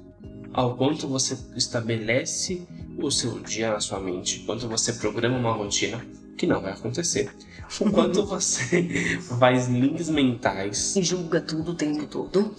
Ao 0.52 0.76
quanto 0.76 1.08
você 1.08 1.36
estabelece 1.56 2.62
o 2.96 3.10
seu 3.10 3.40
dia 3.40 3.72
na 3.72 3.80
sua 3.80 3.98
mente, 3.98 4.40
quanto 4.46 4.68
você 4.68 4.92
programa 4.92 5.36
uma 5.36 5.52
rotina, 5.52 6.00
que 6.38 6.46
não 6.46 6.60
vai 6.60 6.72
acontecer. 6.72 7.30
O 7.80 7.90
quanto 7.90 8.26
você 8.26 9.18
faz 9.40 9.68
links 9.68 10.10
mentais. 10.10 10.94
E 10.94 11.02
julga 11.02 11.40
tudo 11.40 11.72
o 11.72 11.74
tempo 11.74 12.06
todo. 12.06 12.54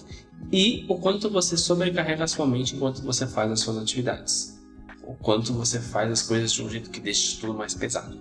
E 0.52 0.84
o 0.90 0.98
quanto 0.98 1.30
você 1.30 1.56
sobrecarrega 1.56 2.24
a 2.24 2.28
sua 2.28 2.48
mente 2.48 2.76
enquanto 2.76 3.04
você 3.04 3.28
faz 3.28 3.52
as 3.52 3.60
suas 3.60 3.78
atividades 3.78 4.55
o 5.06 5.14
quanto 5.14 5.54
você 5.54 5.80
faz 5.80 6.12
as 6.12 6.22
coisas 6.22 6.52
de 6.52 6.64
um 6.64 6.70
jeito 6.70 6.90
que 6.90 7.00
deixa 7.00 7.40
tudo 7.40 7.54
mais 7.54 7.74
pesado. 7.74 8.20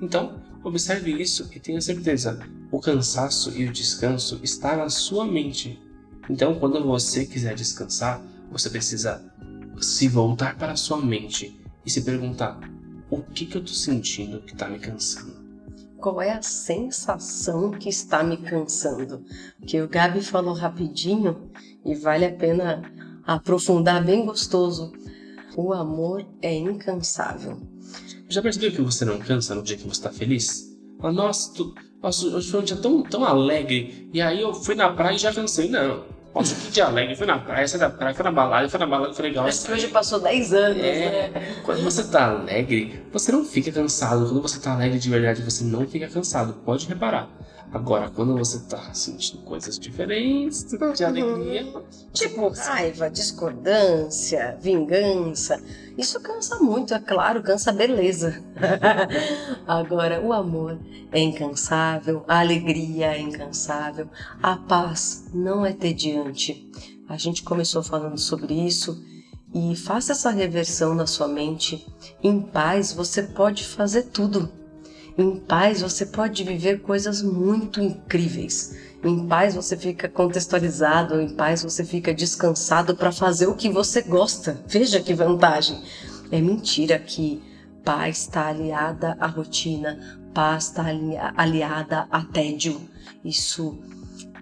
Então, 0.00 0.40
observe 0.64 1.10
isso 1.12 1.48
e 1.54 1.60
tenha 1.60 1.80
certeza, 1.80 2.38
o 2.70 2.80
cansaço 2.80 3.50
e 3.56 3.66
o 3.66 3.72
descanso 3.72 4.40
está 4.42 4.76
na 4.76 4.88
sua 4.88 5.26
mente. 5.26 5.80
Então, 6.28 6.58
quando 6.58 6.84
você 6.84 7.24
quiser 7.24 7.54
descansar, 7.54 8.22
você 8.50 8.68
precisa 8.68 9.24
se 9.80 10.08
voltar 10.08 10.56
para 10.56 10.72
a 10.72 10.76
sua 10.76 11.00
mente 11.00 11.58
e 11.84 11.90
se 11.90 12.02
perguntar: 12.02 12.58
o 13.10 13.22
que, 13.22 13.46
que 13.46 13.56
eu 13.56 13.62
estou 13.62 13.76
sentindo 13.76 14.40
que 14.40 14.52
está 14.52 14.68
me 14.68 14.78
cansando? 14.78 15.38
Qual 15.96 16.22
é 16.22 16.32
a 16.32 16.42
sensação 16.42 17.72
que 17.72 17.88
está 17.88 18.22
me 18.22 18.36
cansando? 18.36 19.24
Que 19.66 19.80
o 19.80 19.88
Gabi 19.88 20.22
falou 20.22 20.54
rapidinho 20.54 21.50
e 21.84 21.94
vale 21.94 22.24
a 22.24 22.32
pena 22.32 22.82
aprofundar 23.26 24.04
bem 24.04 24.24
gostoso 24.24 24.92
o 25.56 25.72
amor 25.72 26.24
é 26.42 26.54
incansável. 26.54 27.58
Já 28.28 28.42
percebeu 28.42 28.70
que 28.70 28.82
você 28.82 29.04
não 29.04 29.18
cansa 29.18 29.54
no 29.54 29.62
dia 29.62 29.76
que 29.76 29.84
você 29.84 29.92
está 29.92 30.10
feliz? 30.10 30.76
Ah, 31.00 31.12
nossa, 31.12 31.54
tu, 31.54 31.74
nossa, 32.02 32.26
hoje 32.26 32.50
foi 32.50 32.60
um 32.60 32.64
dia 32.64 32.76
tão, 32.76 33.02
tão 33.02 33.24
alegre. 33.24 34.08
E 34.12 34.20
aí 34.20 34.40
eu 34.40 34.52
fui 34.52 34.74
na 34.74 34.90
praia 34.90 35.16
e 35.16 35.18
já 35.18 35.32
cansei. 35.32 35.68
Não. 35.68 36.04
Nossa, 36.34 36.54
que 36.54 36.70
dia 36.70 36.86
alegre. 36.86 37.16
Fui 37.16 37.26
na 37.26 37.38
praia, 37.38 37.66
saí 37.66 37.80
da 37.80 37.90
praia, 37.90 38.14
fui 38.14 38.24
na 38.24 38.30
balada, 38.30 38.68
fui 38.68 38.78
na 38.78 38.86
balada, 38.86 39.14
foi 39.14 39.24
legal. 39.28 39.44
Parece 39.44 39.66
que 39.66 39.72
hoje 39.72 39.88
passou 39.88 40.20
10 40.20 40.52
anos, 40.52 40.78
é, 40.78 41.30
né? 41.30 41.62
Quando 41.64 41.82
você 41.82 42.04
tá 42.04 42.30
alegre, 42.30 43.02
você 43.12 43.32
não 43.32 43.44
fica 43.44 43.72
cansado. 43.72 44.26
Quando 44.26 44.42
você 44.42 44.60
tá 44.60 44.74
alegre 44.74 44.98
de 44.98 45.08
verdade, 45.08 45.42
você 45.42 45.64
não 45.64 45.86
fica 45.86 46.06
cansado. 46.08 46.52
Pode 46.64 46.86
reparar. 46.86 47.28
Agora, 47.70 48.08
quando 48.08 48.36
você 48.36 48.60
tá 48.60 48.94
sentindo 48.94 49.42
coisas 49.42 49.78
diferentes 49.78 50.66
de 50.94 51.04
alegria. 51.04 51.66
Tipo 52.12 52.48
raiva, 52.48 53.10
discordância, 53.10 54.56
vingança. 54.60 55.62
Isso 55.96 56.18
cansa 56.20 56.58
muito, 56.60 56.94
é 56.94 56.98
claro, 56.98 57.42
cansa 57.42 57.70
a 57.70 57.74
beleza. 57.74 58.42
Agora, 59.66 60.20
o 60.20 60.32
amor 60.32 60.78
é 61.12 61.20
incansável, 61.20 62.24
a 62.26 62.40
alegria 62.40 63.14
é 63.14 63.20
incansável, 63.20 64.08
a 64.42 64.56
paz 64.56 65.26
não 65.34 65.66
é 65.66 65.72
tediante. 65.72 66.70
A 67.06 67.16
gente 67.18 67.42
começou 67.42 67.82
falando 67.82 68.18
sobre 68.18 68.54
isso 68.54 69.02
e 69.54 69.76
faça 69.76 70.12
essa 70.12 70.30
reversão 70.30 70.94
na 70.94 71.06
sua 71.06 71.28
mente. 71.28 71.86
Em 72.22 72.40
paz 72.40 72.92
você 72.92 73.22
pode 73.22 73.64
fazer 73.64 74.04
tudo. 74.04 74.57
Em 75.18 75.34
paz 75.34 75.82
você 75.82 76.06
pode 76.06 76.44
viver 76.44 76.80
coisas 76.80 77.20
muito 77.20 77.80
incríveis. 77.80 78.76
Em 79.02 79.26
paz 79.26 79.56
você 79.56 79.76
fica 79.76 80.08
contextualizado, 80.08 81.20
em 81.20 81.30
paz 81.30 81.64
você 81.64 81.84
fica 81.84 82.14
descansado 82.14 82.94
para 82.94 83.10
fazer 83.10 83.48
o 83.48 83.56
que 83.56 83.68
você 83.68 84.00
gosta. 84.00 84.62
Veja 84.68 85.00
que 85.00 85.12
vantagem. 85.12 85.82
É 86.30 86.40
mentira 86.40 87.00
que 87.00 87.42
paz 87.84 88.18
está 88.18 88.46
aliada 88.46 89.16
à 89.18 89.26
rotina, 89.26 90.20
paz 90.32 90.66
está 90.66 90.84
aliada 91.36 92.06
a 92.12 92.22
tédio. 92.22 92.80
Isso 93.24 93.76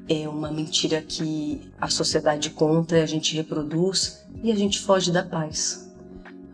é 0.06 0.28
uma 0.28 0.52
mentira 0.52 1.00
que 1.00 1.72
a 1.80 1.88
sociedade 1.88 2.50
conta 2.50 2.98
e 2.98 3.02
a 3.02 3.06
gente 3.06 3.34
reproduz 3.34 4.26
e 4.42 4.52
a 4.52 4.54
gente 4.54 4.78
foge 4.80 5.10
da 5.10 5.22
paz. 5.22 5.85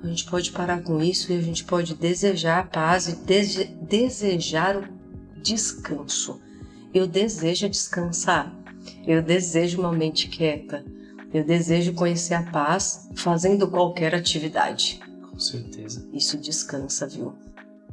A 0.03 0.07
gente 0.07 0.25
pode 0.25 0.51
parar 0.51 0.83
com 0.83 1.01
isso 1.03 1.33
e 1.33 1.37
a 1.37 1.41
gente 1.41 1.65
pode 1.65 1.95
desejar 1.95 2.59
a 2.59 2.65
paz 2.65 3.07
e 3.07 3.17
dese 3.17 3.65
desejar 3.65 4.77
o 4.77 5.41
descanso. 5.41 6.41
Eu 6.93 7.07
desejo 7.07 7.69
descansar. 7.69 8.53
Eu 9.07 9.23
desejo 9.23 9.81
uma 9.81 9.93
mente 9.93 10.29
quieta. 10.29 10.85
Eu 11.33 11.45
desejo 11.45 11.95
conhecer 11.95 12.35
a 12.35 12.43
paz 12.43 13.09
fazendo 13.15 13.69
qualquer 13.69 14.15
atividade. 14.15 15.01
Com 15.31 15.39
certeza. 15.39 16.07
Isso 16.13 16.37
descansa, 16.37 17.07
viu? 17.07 17.35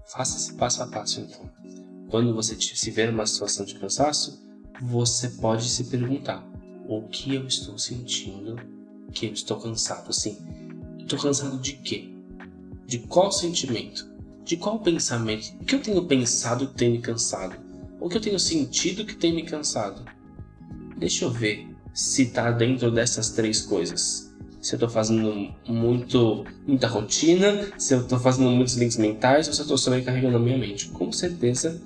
Faça 0.08 0.38
esse 0.38 0.54
passo 0.56 0.82
a 0.82 0.88
passo 0.88 1.22
então. 1.22 1.50
Quando 2.10 2.34
você 2.34 2.60
se 2.60 2.90
vê 2.90 3.06
numa 3.06 3.28
situação 3.28 3.66
de 3.66 3.76
cansaço, 3.76 4.44
você 4.82 5.30
pode 5.30 5.70
se 5.70 5.84
perguntar: 5.86 6.44
o 6.88 7.04
que 7.04 7.36
eu 7.36 7.46
estou 7.46 7.78
sentindo 7.78 8.56
que 9.14 9.28
eu 9.28 9.34
estou 9.34 9.58
cansado? 9.60 10.10
Assim, 10.10 10.38
estou 11.16 11.20
cansado 11.20 11.58
de 11.58 11.74
quê? 11.74 12.10
De 12.86 13.00
qual 13.00 13.32
sentimento? 13.32 14.08
De 14.46 14.56
qual 14.58 14.80
pensamento? 14.80 15.54
O 15.60 15.66
que 15.66 15.76
eu 15.76 15.82
tenho 15.82 16.06
pensado 16.06 16.68
que 16.68 16.76
tem 16.76 16.92
me 16.92 17.00
cansado? 17.00 17.56
O 18.00 18.08
que 18.08 18.18
eu 18.18 18.22
tenho 18.22 18.40
sentido 18.40 19.06
que 19.06 19.16
tem 19.16 19.34
me 19.34 19.44
cansado? 19.44 20.06
Deixa 20.98 21.26
eu 21.26 21.32
ver 21.32 21.68
se 21.94 22.24
está 22.24 22.52
dentro 22.52 22.92
dessas 22.92 23.32
três 23.32 23.62
coisas. 23.62 24.34
Se 24.62 24.74
eu 24.74 24.78
estou 24.78 24.90
fazendo 24.90 25.54
muito 25.68 26.46
muita 26.68 26.88
rotina, 26.88 27.72
se 27.78 27.94
eu 27.94 28.02
estou 28.02 28.20
fazendo 28.20 28.50
muitos 28.50 28.76
links 28.76 28.98
mentais 28.98 29.48
ou 29.48 29.54
se 29.54 29.62
eu 29.62 29.64
estou 29.64 29.78
sobrecarregando 29.78 30.38
a 30.38 30.40
minha 30.40 30.58
mente. 30.58 30.90
Com 30.90 31.12
certeza 31.12 31.82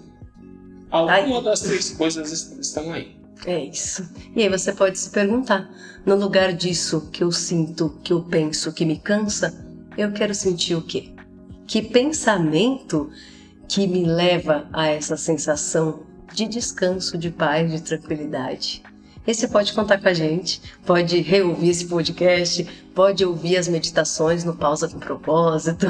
Alguma 0.90 1.42
das 1.42 1.62
três 1.62 1.90
coisas 1.90 2.52
estão 2.60 2.94
aí. 2.94 3.16
É 3.46 3.66
isso. 3.66 4.10
E 4.36 4.42
aí 4.42 4.50
você 4.50 4.72
pode 4.72 4.98
se 4.98 5.10
perguntar: 5.10 5.70
no 6.06 6.16
lugar 6.16 6.54
disso 6.54 7.10
que 7.12 7.24
eu 7.24 7.32
sinto, 7.32 7.98
que 8.04 8.14
eu 8.14 8.22
penso, 8.22 8.72
que 8.72 8.86
me 8.86 8.98
cansa, 8.98 9.54
eu 9.98 10.12
quero 10.12 10.34
sentir 10.34 10.76
o 10.76 10.82
quê? 10.82 11.14
Que 11.68 11.82
pensamento 11.82 13.10
que 13.68 13.88
me 13.88 14.06
leva 14.06 14.68
a 14.72 14.88
essa 14.88 15.18
sensação 15.18 16.02
de 16.34 16.48
descanso, 16.48 17.18
de 17.18 17.30
paz, 17.30 17.72
de 17.72 17.82
tranquilidade? 17.82 18.84
E 19.26 19.34
você 19.34 19.48
pode 19.48 19.72
contar 19.72 20.02
com 20.02 20.10
a 20.10 20.14
gente, 20.14 20.62
pode 20.86 21.22
reouvir 21.22 21.70
esse 21.70 21.86
podcast, 21.86 22.66
pode 22.94 23.24
ouvir 23.24 23.56
as 23.56 23.70
meditações 23.70 24.44
no 24.44 24.54
Pausa 24.54 24.90
com 24.90 25.00
Propósito, 25.00 25.88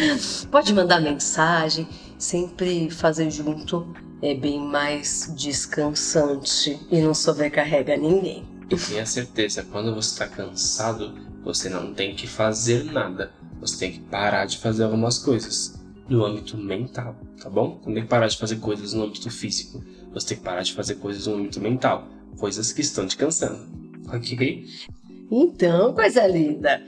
pode 0.50 0.74
mandar 0.74 1.00
mensagem, 1.00 1.88
sempre 2.18 2.90
fazer 2.90 3.30
junto 3.30 3.88
é 4.24 4.34
bem 4.34 4.58
mais 4.58 5.30
descansante 5.36 6.80
e 6.90 7.02
não 7.02 7.12
sobrecarrega 7.12 7.94
ninguém. 7.94 8.42
E 8.70 8.76
tenha 8.76 9.04
certeza, 9.04 9.62
quando 9.70 9.94
você 9.94 10.12
está 10.12 10.26
cansado, 10.26 11.12
você 11.44 11.68
não 11.68 11.92
tem 11.92 12.14
que 12.14 12.26
fazer 12.26 12.84
nada. 12.84 13.30
Você 13.60 13.78
tem 13.78 13.92
que 13.92 14.00
parar 14.00 14.46
de 14.46 14.56
fazer 14.56 14.84
algumas 14.84 15.18
coisas 15.18 15.78
no 16.08 16.24
âmbito 16.24 16.56
mental, 16.56 17.14
tá 17.38 17.50
bom? 17.50 17.82
Não 17.84 17.92
tem 17.92 18.02
que 18.02 18.08
parar 18.08 18.26
de 18.26 18.38
fazer 18.38 18.56
coisas 18.56 18.94
no 18.94 19.04
âmbito 19.04 19.30
físico. 19.30 19.84
Você 20.14 20.28
tem 20.28 20.38
que 20.38 20.42
parar 20.42 20.62
de 20.62 20.72
fazer 20.72 20.94
coisas 20.94 21.26
no 21.26 21.34
âmbito 21.34 21.60
mental. 21.60 22.08
Coisas 22.38 22.72
que 22.72 22.80
estão 22.80 23.06
te 23.06 23.18
cansando. 23.18 23.60
Ok? 24.08 24.66
Então, 25.30 25.92
coisa 25.92 26.26
linda. 26.26 26.82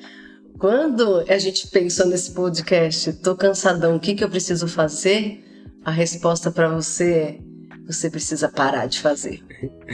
Quando 0.58 1.22
a 1.28 1.36
gente 1.36 1.68
pensou 1.68 2.06
nesse 2.06 2.30
podcast, 2.30 3.12
tô 3.12 3.36
cansadão, 3.36 3.96
o 3.96 4.00
que, 4.00 4.14
que 4.14 4.24
eu 4.24 4.30
preciso 4.30 4.66
fazer? 4.66 5.45
A 5.86 5.92
resposta 5.92 6.50
para 6.50 6.68
você 6.68 7.12
é: 7.12 7.38
você 7.86 8.10
precisa 8.10 8.48
parar 8.48 8.86
de 8.86 8.98
fazer. 8.98 9.40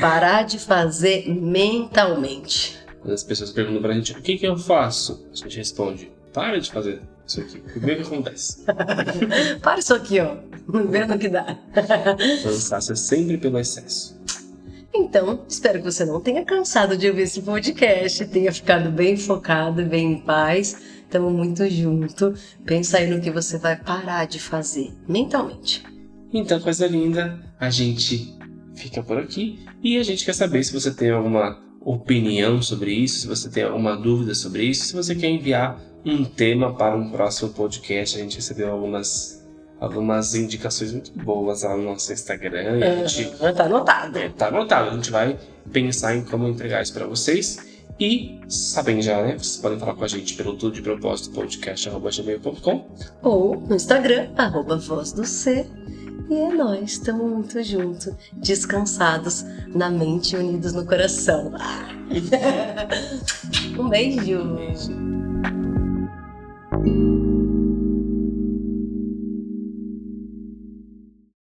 Parar 0.00 0.42
de 0.42 0.58
fazer 0.58 1.28
mentalmente. 1.28 2.78
Quando 3.02 3.12
as 3.12 3.22
pessoas 3.22 3.50
perguntam 3.50 3.82
pra 3.82 3.92
gente 3.92 4.12
o 4.12 4.22
que, 4.22 4.38
que 4.38 4.46
eu 4.46 4.56
faço, 4.56 5.28
a 5.30 5.36
gente 5.36 5.58
responde: 5.58 6.10
para 6.32 6.58
de 6.58 6.72
fazer 6.72 7.02
isso 7.26 7.42
aqui. 7.42 7.62
Vê 7.76 7.92
o 7.92 7.96
que 7.96 8.02
acontece. 8.04 8.64
para 9.60 9.80
isso 9.80 9.94
aqui, 9.94 10.18
ó. 10.18 10.36
Vê 10.88 11.04
no 11.04 11.18
que 11.18 11.28
dá. 11.28 11.58
Cansaço 12.42 12.92
é 12.92 12.96
sempre 12.96 13.36
pelo 13.36 13.58
excesso. 13.58 14.18
Então, 14.94 15.44
espero 15.46 15.78
que 15.78 15.84
você 15.84 16.06
não 16.06 16.22
tenha 16.22 16.42
cansado 16.42 16.96
de 16.96 17.06
ouvir 17.06 17.22
esse 17.22 17.42
podcast, 17.42 18.26
tenha 18.28 18.50
ficado 18.50 18.90
bem 18.90 19.18
focado, 19.18 19.84
bem 19.84 20.12
em 20.12 20.20
paz 20.20 20.74
Estamos 21.12 21.30
muito 21.30 21.68
junto. 21.68 22.32
Pensa 22.64 22.96
aí 22.96 23.06
no 23.06 23.20
que 23.20 23.30
você 23.30 23.58
vai 23.58 23.76
parar 23.76 24.26
de 24.26 24.40
fazer 24.40 24.94
mentalmente. 25.06 25.84
Então, 26.32 26.58
coisa 26.58 26.86
linda, 26.86 27.38
a 27.60 27.68
gente 27.68 28.34
fica 28.74 29.02
por 29.02 29.18
aqui 29.18 29.62
e 29.82 29.98
a 29.98 30.02
gente 30.02 30.24
quer 30.24 30.32
saber 30.32 30.64
se 30.64 30.72
você 30.72 30.90
tem 30.90 31.10
alguma 31.10 31.60
opinião 31.82 32.62
sobre 32.62 32.94
isso, 32.94 33.20
se 33.20 33.26
você 33.26 33.50
tem 33.50 33.64
alguma 33.64 33.94
dúvida 33.94 34.34
sobre 34.34 34.64
isso, 34.64 34.86
se 34.86 34.94
você 34.94 35.14
quer 35.14 35.28
enviar 35.28 35.78
um 36.02 36.24
tema 36.24 36.74
para 36.74 36.96
um 36.96 37.10
próximo 37.10 37.50
podcast. 37.50 38.16
A 38.16 38.22
gente 38.22 38.36
recebeu 38.36 38.72
algumas 38.72 39.46
algumas 39.78 40.34
indicações 40.34 40.92
muito 40.92 41.12
boas 41.12 41.62
lá 41.62 41.76
no 41.76 41.82
nosso 41.82 42.10
Instagram. 42.10 42.78
E 42.78 42.84
a 42.84 43.06
gente, 43.06 43.36
tá 43.36 43.64
anotado. 43.64 44.18
É, 44.18 44.30
tá 44.30 44.46
anotado. 44.46 44.88
A 44.88 44.94
gente 44.94 45.10
vai 45.10 45.38
pensar 45.70 46.16
em 46.16 46.24
como 46.24 46.48
entregar 46.48 46.80
isso 46.80 46.94
para 46.94 47.04
vocês. 47.04 47.71
E 48.02 48.40
sabem 48.48 49.00
já, 49.00 49.22
né? 49.22 49.38
Vocês 49.38 49.58
podem 49.58 49.78
falar 49.78 49.94
com 49.94 50.02
a 50.02 50.08
gente 50.08 50.34
pelo 50.34 50.56
tudo 50.56 50.74
de 50.74 50.82
propósito 50.82 51.32
podcast.gmail.com 51.36 52.84
ou 53.22 53.60
no 53.60 53.76
Instagram, 53.76 54.28
arroba 54.36 54.76
voz 54.76 55.12
do 55.12 55.24
C. 55.24 55.64
E 56.28 56.34
é 56.34 56.52
nós, 56.52 56.94
estamos 56.94 57.30
muito 57.30 57.62
juntos, 57.62 58.12
descansados, 58.32 59.44
na 59.68 59.88
mente 59.88 60.34
unidos 60.34 60.72
no 60.72 60.84
coração. 60.84 61.52
Ah! 61.54 61.90
um 63.78 63.88
beijo! 63.88 64.36
Um 64.36 64.56
beijo. 64.56 64.90